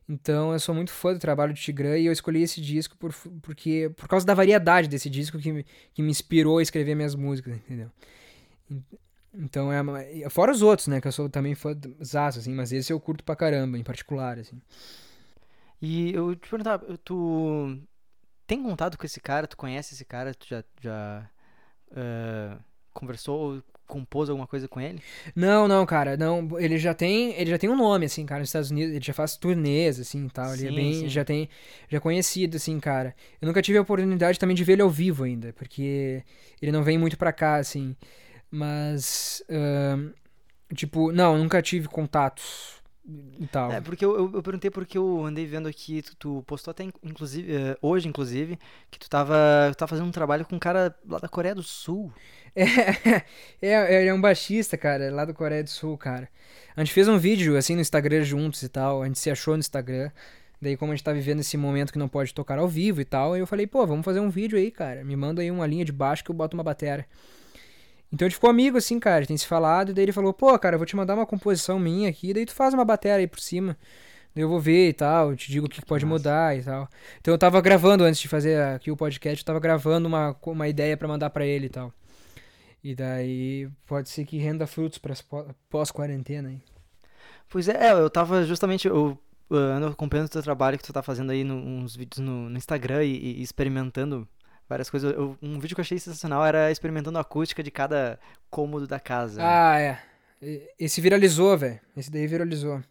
[0.07, 3.13] Então eu sou muito fã do trabalho de Tigran e eu escolhi esse disco por,
[3.41, 7.15] porque, por causa da variedade desse disco que, me, que me inspirou a escrever minhas
[7.15, 7.89] músicas, entendeu?
[9.33, 10.29] Então é.
[10.29, 11.01] Fora os outros, né?
[11.01, 14.37] Que eu sou também fã zaço, assim, mas esse eu curto pra caramba, em particular,
[14.37, 14.61] assim.
[15.81, 17.77] E eu te perguntar, tu
[18.45, 19.47] tem contato com esse cara?
[19.47, 20.33] Tu conhece esse cara?
[20.33, 21.29] Tu já, já
[21.91, 22.63] uh,
[22.93, 25.01] conversou, compôs alguma coisa com ele?
[25.35, 26.59] Não, não, cara, não.
[26.59, 28.95] Ele já tem, ele já tem um nome, assim, cara, nos Estados Unidos.
[28.95, 30.53] Ele já faz turnês, assim, tal.
[30.53, 31.09] Ele é sim, bem, sim.
[31.09, 31.49] já tem,
[31.89, 33.15] já é conhecido, assim, cara.
[33.41, 36.23] Eu nunca tive a oportunidade também de ver ele ao vivo ainda, porque
[36.61, 37.95] ele não vem muito pra cá, assim.
[38.49, 40.13] Mas, uh,
[40.75, 42.83] tipo, não, nunca tive contatos
[43.39, 43.71] e tal.
[43.71, 46.83] É, porque eu, eu, eu, perguntei porque eu andei vendo aqui, tu, tu postou até,
[47.03, 48.57] inclusive, uh, hoje, inclusive,
[48.89, 49.35] que tu tava,
[49.71, 52.11] tu tava fazendo um trabalho com um cara lá da Coreia do Sul.
[53.61, 56.27] É, é, ele é um baixista, cara, lá da Coreia do Sul, cara.
[56.75, 59.53] A gente fez um vídeo, assim, no Instagram juntos e tal, a gente se achou
[59.53, 60.11] no Instagram.
[60.61, 63.05] Daí, como a gente tá vivendo esse momento que não pode tocar ao vivo e
[63.05, 65.03] tal, eu falei, pô, vamos fazer um vídeo aí, cara.
[65.03, 67.05] Me manda aí uma linha de baixo que eu boto uma bateria.
[68.11, 70.11] Então a gente ficou amigo, assim, cara, a gente tem se falado, e daí ele
[70.11, 72.85] falou, pô, cara, eu vou te mandar uma composição minha aqui, daí tu faz uma
[72.85, 73.77] bateria aí por cima.
[74.35, 76.17] Daí eu vou ver e tal, eu te digo o que pode Nossa.
[76.17, 76.89] mudar e tal.
[77.19, 80.67] Então eu tava gravando, antes de fazer aqui o podcast, eu tava gravando uma, uma
[80.67, 81.93] ideia para mandar para ele e tal.
[82.83, 85.15] E daí pode ser que renda frutos para
[85.69, 86.61] pós-quarentena aí.
[87.49, 88.87] Pois é, eu tava justamente.
[88.87, 89.17] Eu
[89.49, 92.57] ando acompanhando o teu trabalho que tu tá fazendo aí no, uns vídeos no, no
[92.57, 94.27] Instagram e, e, experimentando
[94.67, 95.13] várias coisas.
[95.13, 98.19] Eu, um vídeo que eu achei sensacional era experimentando a acústica de cada
[98.49, 99.41] cômodo da casa.
[99.41, 99.99] Ah, é.
[100.77, 101.79] Esse viralizou, velho.
[101.95, 102.81] Esse daí viralizou.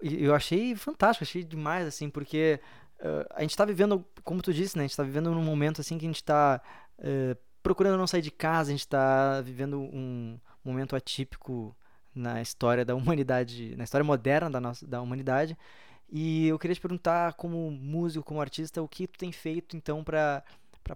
[0.00, 2.60] Eu achei fantástico, achei demais, assim, porque
[3.00, 4.84] uh, a gente tá vivendo, como tu disse, né?
[4.84, 6.60] A gente tá vivendo num momento, assim, que a gente tá
[6.98, 7.36] uh,
[7.68, 11.76] procurando não sair de casa, a gente tá vivendo um momento atípico
[12.14, 15.54] na história da humanidade, na história moderna da, nossa, da humanidade.
[16.10, 20.02] E eu queria te perguntar, como músico, como artista, o que tu tem feito, então,
[20.02, 20.42] para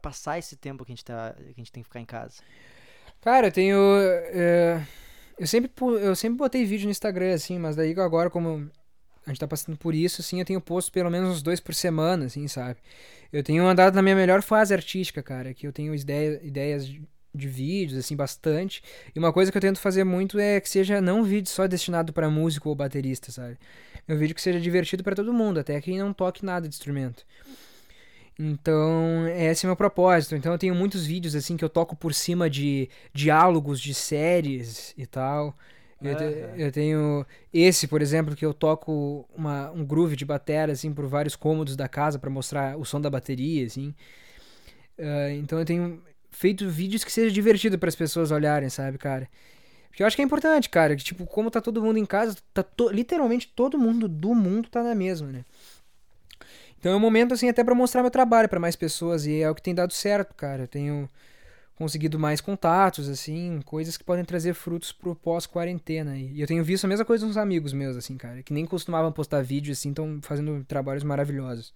[0.00, 2.42] passar esse tempo que a gente tá que a gente tem que ficar em casa?
[3.20, 3.78] Cara, eu tenho
[4.32, 4.82] é,
[5.38, 5.70] eu sempre
[6.00, 8.70] eu sempre botei vídeo no Instagram assim, mas daí agora como
[9.26, 11.74] a gente tá passando por isso, assim, eu tenho posto pelo menos uns dois por
[11.74, 12.78] semana, assim, sabe?
[13.32, 17.02] Eu tenho andado na minha melhor fase artística, cara, que eu tenho ideia, ideias de,
[17.34, 18.82] de vídeos, assim, bastante.
[19.14, 21.66] E uma coisa que eu tento fazer muito é que seja não um vídeo só
[21.66, 23.58] destinado para músico ou baterista, sabe?
[24.06, 26.74] É um vídeo que seja divertido para todo mundo, até quem não toque nada de
[26.74, 27.24] instrumento.
[28.38, 30.34] Então, esse é o meu propósito.
[30.34, 34.94] Então, eu tenho muitos vídeos assim que eu toco por cima de diálogos de séries
[34.96, 35.56] e tal.
[36.02, 40.72] Eu, te, eu, tenho esse, por exemplo, que eu toco uma, um groove de bateria
[40.72, 43.94] assim por vários cômodos da casa para mostrar o som da bateria, assim.
[44.98, 49.28] Uh, então eu tenho feito vídeos que seja divertido para as pessoas olharem, sabe, cara?
[49.88, 52.36] Porque eu acho que é importante, cara, que tipo, como tá todo mundo em casa,
[52.54, 55.44] tá to literalmente todo mundo do mundo tá na mesma, né?
[56.78, 59.48] Então é um momento assim até para mostrar meu trabalho para mais pessoas e é
[59.48, 60.64] o que tem dado certo, cara.
[60.64, 61.08] Eu tenho
[61.82, 66.16] conseguido mais contatos, assim, coisas que podem trazer frutos pro pós-quarentena.
[66.16, 69.12] E eu tenho visto a mesma coisa nos amigos meus, assim, cara, que nem costumavam
[69.12, 71.74] postar vídeos, assim, estão fazendo trabalhos maravilhosos.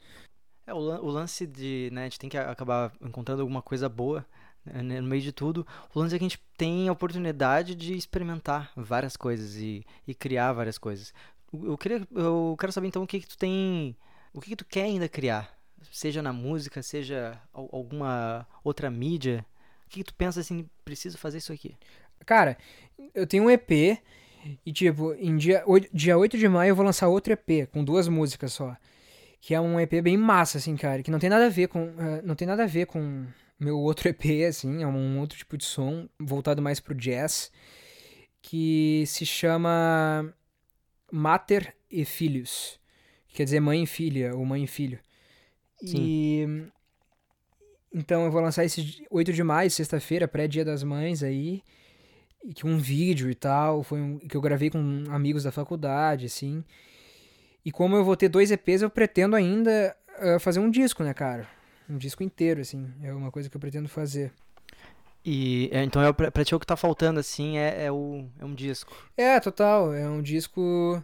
[0.66, 4.24] É, o, o lance de, né, a gente tem que acabar encontrando alguma coisa boa
[4.64, 5.66] né, no meio de tudo.
[5.94, 10.14] O lance é que a gente tem a oportunidade de experimentar várias coisas e, e
[10.14, 11.12] criar várias coisas.
[11.52, 13.96] Eu, queria, eu quero saber então o que, que tu tem
[14.36, 15.56] o que, que tu quer ainda criar?
[15.90, 19.46] Seja na música, seja alguma outra mídia.
[19.86, 21.74] O que, que tu pensa assim, preciso fazer isso aqui?
[22.24, 22.58] Cara,
[23.14, 24.00] eu tenho um EP
[24.64, 28.08] e tipo, em dia, dia 8 de maio eu vou lançar outro EP com duas
[28.08, 28.76] músicas só.
[29.40, 31.02] Que é um EP bem massa, assim, cara.
[31.02, 31.84] Que não tem nada a ver com.
[31.84, 33.26] Uh, não tem nada a ver com
[33.58, 34.82] meu outro EP, assim.
[34.82, 37.50] É um outro tipo de som, voltado mais pro jazz.
[38.42, 40.34] Que se chama
[41.12, 42.80] Mater e Filhos.
[43.28, 44.98] Que quer dizer mãe e filha, ou mãe e filho.
[45.80, 45.96] Sim.
[45.96, 46.75] E.
[47.92, 51.62] Então eu vou lançar esse 8 de maio, sexta-feira, pré-dia das mães aí.
[52.44, 53.82] E que um vídeo e tal.
[53.82, 56.62] Foi um que eu gravei com amigos da faculdade, assim.
[57.64, 61.12] E como eu vou ter dois EPs, eu pretendo ainda uh, fazer um disco, né,
[61.12, 61.48] cara?
[61.88, 62.88] Um disco inteiro, assim.
[63.02, 64.32] É uma coisa que eu pretendo fazer.
[65.24, 68.28] E é, então é, pra, pra ti o que tá faltando, assim, é, é, o,
[68.38, 68.96] é um disco.
[69.16, 69.92] É, total.
[69.92, 71.02] É um disco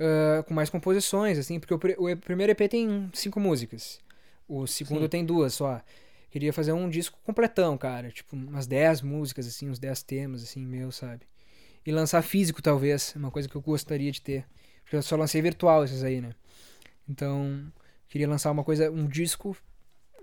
[0.00, 4.00] uh, com mais composições, assim, porque o, o, primeiro EP tem cinco músicas.
[4.48, 5.08] O segundo Sim.
[5.08, 5.80] tem duas só.
[6.32, 8.10] Queria fazer um disco completão, cara.
[8.10, 11.26] Tipo, umas dez músicas, assim, uns dez temas, assim, meu, sabe?
[11.84, 13.12] E lançar físico, talvez.
[13.14, 14.46] É uma coisa que eu gostaria de ter.
[14.82, 16.34] Porque eu só lancei virtual esses aí, né?
[17.06, 17.70] Então,
[18.08, 19.54] queria lançar uma coisa, um disco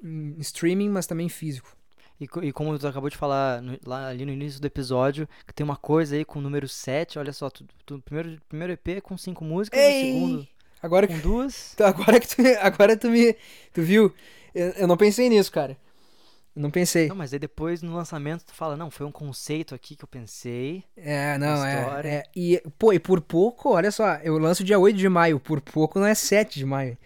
[0.03, 1.77] em streaming, mas também físico.
[2.19, 5.53] E, e como tu acabou de falar no, lá ali no início do episódio, que
[5.53, 9.01] tem uma coisa aí com o número 7, olha só, tu, tu, primeiro, primeiro EP
[9.01, 10.05] com cinco músicas, Ei!
[10.05, 10.47] segundo
[10.81, 11.75] Agora com que, duas.
[11.79, 13.35] agora que tu, agora tu me.
[13.73, 14.13] Tu viu?
[14.55, 15.77] Eu, eu não pensei nisso, cara.
[16.59, 17.07] Não pensei.
[17.07, 20.07] Não, mas aí depois no lançamento tu fala, não, foi um conceito aqui que eu
[20.07, 20.83] pensei.
[20.97, 22.23] É, não, é, é.
[22.35, 25.99] E, pô, e por pouco, olha só, eu lanço dia 8 de maio, por pouco
[25.99, 26.97] não é 7 de maio.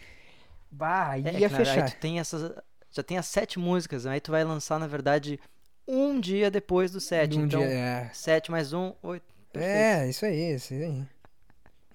[0.71, 1.91] Bah, aí É, ia que na- aí fechar.
[1.91, 2.51] tu tem essas.
[2.91, 5.39] Já tem as sete músicas, aí tu vai lançar, na verdade,
[5.87, 7.37] um dia depois do sete.
[7.37, 8.09] Um então, dia, é.
[8.13, 9.23] sete mais um, oito.
[9.51, 9.75] perfeito.
[9.75, 11.03] É, isso aí, isso aí.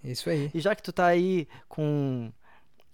[0.04, 0.50] Isso aí.
[0.54, 2.32] E já que tu tá aí com.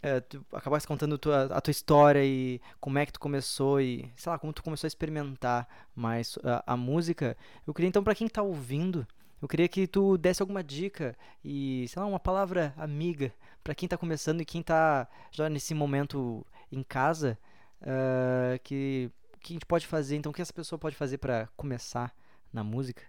[0.05, 4.13] É, tu acabaste contando tua, a tua história e como é que tu começou e,
[4.15, 7.35] sei lá, como tu começou a experimentar mais a, a música,
[7.67, 9.07] eu queria então, pra quem tá ouvindo,
[9.41, 13.33] eu queria que tu desse alguma dica e, sei lá, uma palavra amiga
[13.63, 17.39] pra quem tá começando e quem tá já nesse momento em casa,
[17.81, 21.49] ah, que, que a gente pode fazer, então, o que essa pessoa pode fazer pra
[21.57, 22.15] começar
[22.53, 23.03] na música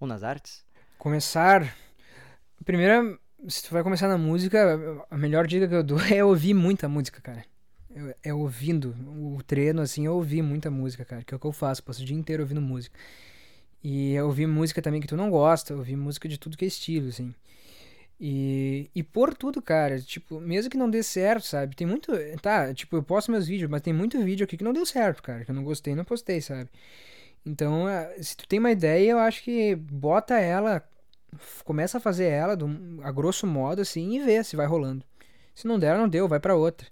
[0.00, 0.64] ou nas artes?
[0.98, 1.76] Começar.
[2.64, 6.54] Primeiro, se tu vai começar na música, a melhor dica que eu dou é ouvir
[6.54, 7.44] muita música, cara.
[7.94, 8.94] É- É ouvindo.
[9.36, 11.22] O treino, assim, é ouvir muita música, cara.
[11.24, 11.82] Que é o que eu faço.
[11.82, 12.98] Passo o dia inteiro ouvindo música.
[13.82, 15.74] E é ouvir música também que tu não gosta.
[15.74, 17.34] Ouvir música de tudo que é estilo, assim.
[18.20, 20.00] E, e por tudo, cara.
[20.00, 21.76] Tipo, mesmo que não dê certo, sabe?
[21.76, 22.12] Tem muito.
[22.42, 25.22] Tá, tipo, eu posto meus vídeos, mas tem muito vídeo aqui que não deu certo,
[25.22, 25.44] cara.
[25.44, 26.68] Que eu não gostei, não postei, sabe?
[27.44, 30.82] Então, eh, se tu tem uma ideia, eu acho que bota ela,
[31.64, 35.04] começa a fazer ela do- a grosso modo, assim, e vê se vai rolando.
[35.54, 36.86] Se não der, não deu, vai pra outra.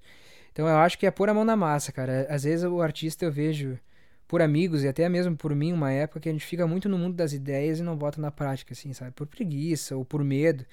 [0.53, 2.27] Então, eu acho que é pôr a mão na massa, cara.
[2.29, 3.79] Às vezes o artista eu vejo
[4.27, 6.99] por amigos e até mesmo por mim, uma época que a gente fica muito no
[6.99, 9.13] mundo das ideias e não bota na prática, assim, sabe?
[9.13, 10.67] Por preguiça ou por medo.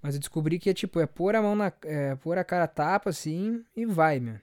[0.00, 1.72] Mas eu descobri que é tipo, é pôr a mão na.
[1.84, 4.36] É, pôr a cara tapa, assim, e vai, meu.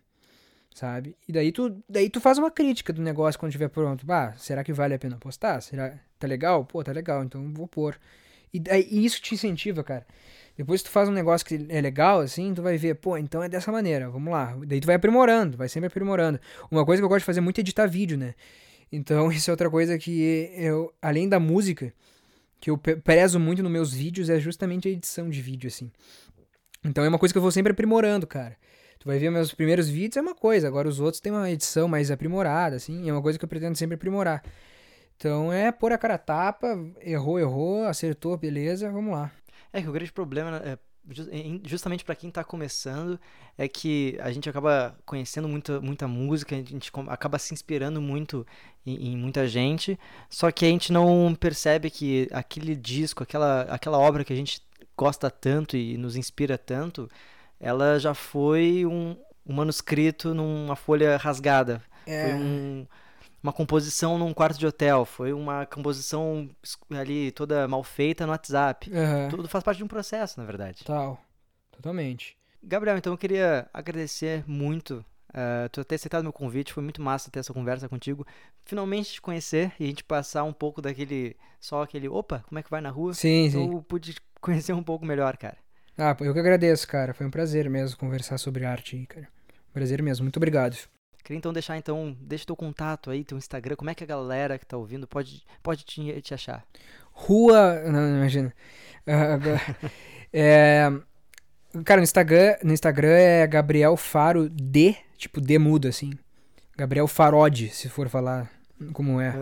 [0.74, 1.16] Sabe?
[1.28, 4.06] E daí tu, daí tu faz uma crítica do negócio quando estiver pronto.
[4.06, 5.62] Bah, será que vale a pena postar?
[5.62, 6.66] Será tá legal?
[6.66, 7.98] Pô, tá legal, então vou pôr.
[8.56, 10.06] E, e isso te incentiva, cara.
[10.58, 13.44] Depois que tu faz um negócio que é legal, assim, tu vai ver, pô, então
[13.44, 14.58] é dessa maneira, vamos lá.
[14.66, 16.40] Daí tu vai aprimorando, vai sempre aprimorando.
[16.72, 18.34] Uma coisa que eu gosto de fazer muito é editar vídeo, né?
[18.92, 21.94] Então, isso é outra coisa que eu, além da música,
[22.62, 25.92] que eu prezo muito nos meus vídeos, é justamente a edição de vídeo, assim.
[26.86, 28.56] Então é uma coisa que eu vou sempre aprimorando, cara.
[29.00, 31.88] Tu vai ver meus primeiros vídeos é uma coisa, agora os outros têm uma edição
[31.88, 34.42] mais aprimorada, assim, é uma coisa que eu pretendo sempre aprimorar.
[35.18, 36.68] Então é pôr a cara a tapa,
[37.02, 39.32] errou, errou, acertou, beleza, vamos lá.
[39.72, 40.78] É que o grande problema, é,
[41.10, 43.20] ju- em- justamente pra quem tá começando,
[43.58, 48.46] é que a gente acaba conhecendo muita, muita música, a gente acaba se inspirando muito
[48.86, 49.98] em, em muita gente,
[50.30, 54.62] só que a gente não percebe que aquele disco, aquela, aquela obra que a gente
[54.98, 57.10] gosta tanto e nos inspira tanto,
[57.60, 61.82] ela já foi um, um manuscrito numa folha rasgada.
[62.06, 62.88] É, Foi um-
[63.46, 66.50] uma composição num quarto de hotel, foi uma composição
[66.90, 68.92] ali toda mal feita no WhatsApp.
[68.92, 70.84] aham, Tudo faz parte de um processo, na verdade.
[70.84, 71.22] tal,
[71.72, 72.36] totalmente.
[72.64, 77.30] Gabriel, então eu queria agradecer muito uh, tu ter aceitado meu convite, foi muito massa
[77.30, 78.26] ter essa conversa contigo.
[78.64, 81.36] Finalmente te conhecer e a gente passar um pouco daquele.
[81.60, 82.10] Só aquele.
[82.10, 83.14] Opa, como é que vai na rua?
[83.14, 83.72] Sim, sim.
[83.72, 85.58] Eu pude conhecer um pouco melhor, cara.
[85.96, 87.14] Ah, eu que agradeço, cara.
[87.14, 89.28] Foi um prazer mesmo conversar sobre arte cara.
[89.72, 90.78] Prazer mesmo, muito obrigado.
[91.26, 94.60] Queria então deixar então, deixa teu contato aí, teu Instagram, como é que a galera
[94.60, 96.64] que tá ouvindo pode, pode te, te achar?
[97.12, 97.82] Rua.
[97.86, 98.54] Não, não, imagina.
[99.08, 99.60] Agora-
[100.32, 100.92] é,
[101.84, 106.12] cara, no Instagram, no Instagram é Gabriel Faro D, tipo D mudo, assim.
[106.78, 108.48] Gabriel Farode, se for falar
[108.94, 109.34] como é.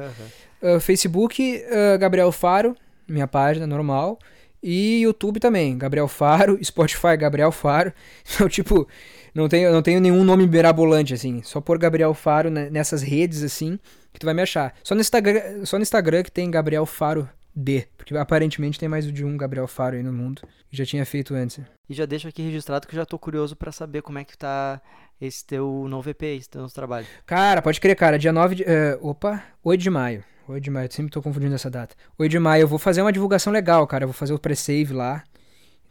[0.61, 4.17] Ah, Facebook, ah, Gabriel Faro, minha página normal.
[4.65, 7.91] E YouTube também, Gabriel Faro, Spotify, Gabriel Faro.
[8.33, 8.87] Então, tipo,
[9.33, 11.41] não tenho, não tenho nenhum nome mirabolante, assim.
[11.43, 13.79] Só por Gabriel Faro né, nessas redes, assim,
[14.11, 14.73] que tu vai me achar.
[14.83, 17.87] Só no Instagram, só no Instagram que tem Gabriel Faro de.
[17.97, 20.41] Porque aparentemente tem mais de um Gabriel Faro aí no mundo.
[20.69, 21.59] Que já tinha feito antes.
[21.89, 24.37] E já deixo aqui registrado que eu já tô curioso para saber como é que
[24.37, 24.81] tá
[25.19, 27.07] esse teu novo EP, esse teu novo trabalho.
[27.25, 28.19] Cara, pode crer, cara.
[28.19, 28.63] Dia 9 de.
[28.63, 30.23] Uh, opa, 8 de maio.
[30.47, 31.95] 8 de maio, sempre tô confundindo essa data.
[32.17, 34.03] 8 de maio eu vou fazer uma divulgação legal, cara.
[34.03, 35.23] Eu vou fazer o pre-save lá.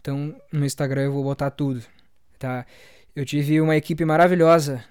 [0.01, 1.83] Então, no Instagram eu vou botar tudo,
[2.39, 2.67] tá?
[3.15, 4.83] Eu tive uma equipe maravilhosa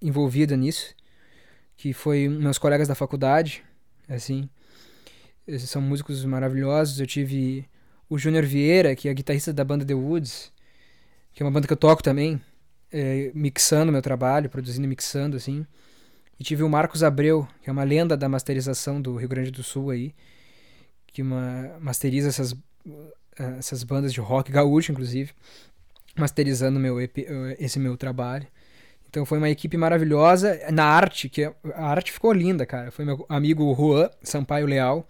[0.00, 0.94] envolvida nisso,
[1.74, 3.64] que foi meus colegas da faculdade,
[4.06, 4.46] assim.
[5.46, 7.00] Esses são músicos maravilhosos.
[7.00, 7.66] Eu tive
[8.10, 10.52] o Júnior Vieira, que é guitarrista da banda The Woods,
[11.32, 12.38] que é uma banda que eu toco também,
[12.92, 15.66] é, mixando meu trabalho, produzindo e mixando, assim.
[16.38, 19.62] E tive o Marcos Abreu, que é uma lenda da masterização do Rio Grande do
[19.62, 20.14] Sul aí,
[21.06, 22.54] que uma, masteriza essas,
[23.58, 25.32] essas bandas de rock gaúcho, inclusive,
[26.16, 27.18] masterizando meu EP,
[27.58, 28.46] esse meu trabalho.
[29.08, 30.58] Então foi uma equipe maravilhosa.
[30.70, 31.54] Na arte, que a
[31.84, 32.90] arte ficou linda, cara.
[32.90, 35.06] Foi meu amigo Juan Sampaio Leal,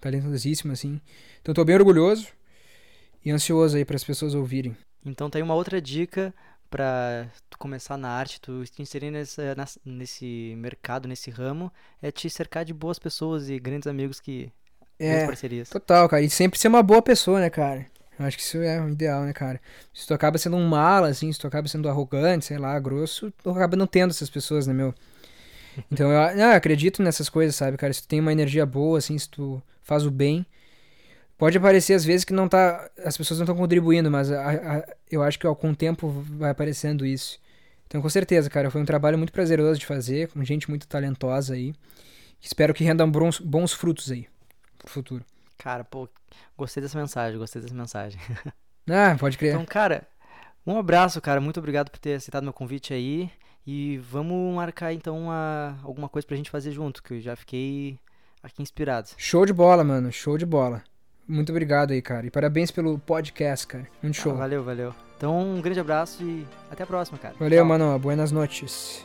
[0.00, 1.00] talentosíssimo, assim.
[1.42, 2.28] Então tô bem orgulhoso
[3.24, 4.76] e ansioso aí para as pessoas ouvirem.
[5.04, 6.32] Então tem uma outra dica
[6.70, 12.28] para tu começar na arte, tu te inserir nessa, nesse mercado, nesse ramo, é te
[12.28, 14.52] cercar de boas pessoas e grandes amigos que
[14.98, 15.70] é, parcerias.
[15.70, 16.22] Total, cara.
[16.22, 17.86] E sempre ser uma boa pessoa, né, cara?
[18.18, 19.60] Eu acho que isso é o ideal, né, cara?
[19.94, 23.32] Se tu acaba sendo um mala, assim, se tu acaba sendo arrogante, sei lá, grosso,
[23.42, 24.94] tu acaba não tendo essas pessoas, né, meu?
[25.92, 27.92] Então eu, eu acredito nessas coisas, sabe, cara?
[27.92, 30.44] Se tu tem uma energia boa, assim, se tu faz o bem,
[31.38, 34.84] Pode parecer às vezes que não tá, as pessoas não estão contribuindo, mas a, a,
[35.08, 37.38] eu acho que ó, com o tempo vai aparecendo isso.
[37.86, 41.54] Então, com certeza, cara, foi um trabalho muito prazeroso de fazer, com gente muito talentosa
[41.54, 41.72] aí.
[42.42, 44.26] Espero que rendam bons, bons frutos aí
[44.78, 45.24] pro futuro.
[45.58, 46.08] Cara, pô,
[46.56, 48.20] gostei dessa mensagem, gostei dessa mensagem.
[48.88, 49.52] ah, pode crer.
[49.52, 50.06] Então, cara,
[50.64, 51.40] um abraço, cara.
[51.40, 53.30] Muito obrigado por ter aceitado meu convite aí.
[53.66, 57.98] E vamos marcar então uma, alguma coisa pra gente fazer junto, que eu já fiquei
[58.42, 59.10] aqui inspirado.
[59.18, 60.10] Show de bola, mano.
[60.10, 60.82] Show de bola.
[61.26, 62.26] Muito obrigado aí, cara.
[62.26, 63.86] E parabéns pelo podcast, cara.
[64.02, 64.32] Muito show.
[64.32, 64.94] Ah, valeu, valeu.
[65.16, 67.34] Então, um grande abraço e até a próxima, cara.
[67.38, 67.66] Valeu, Tchau.
[67.66, 67.98] mano.
[67.98, 69.04] Buenas noches.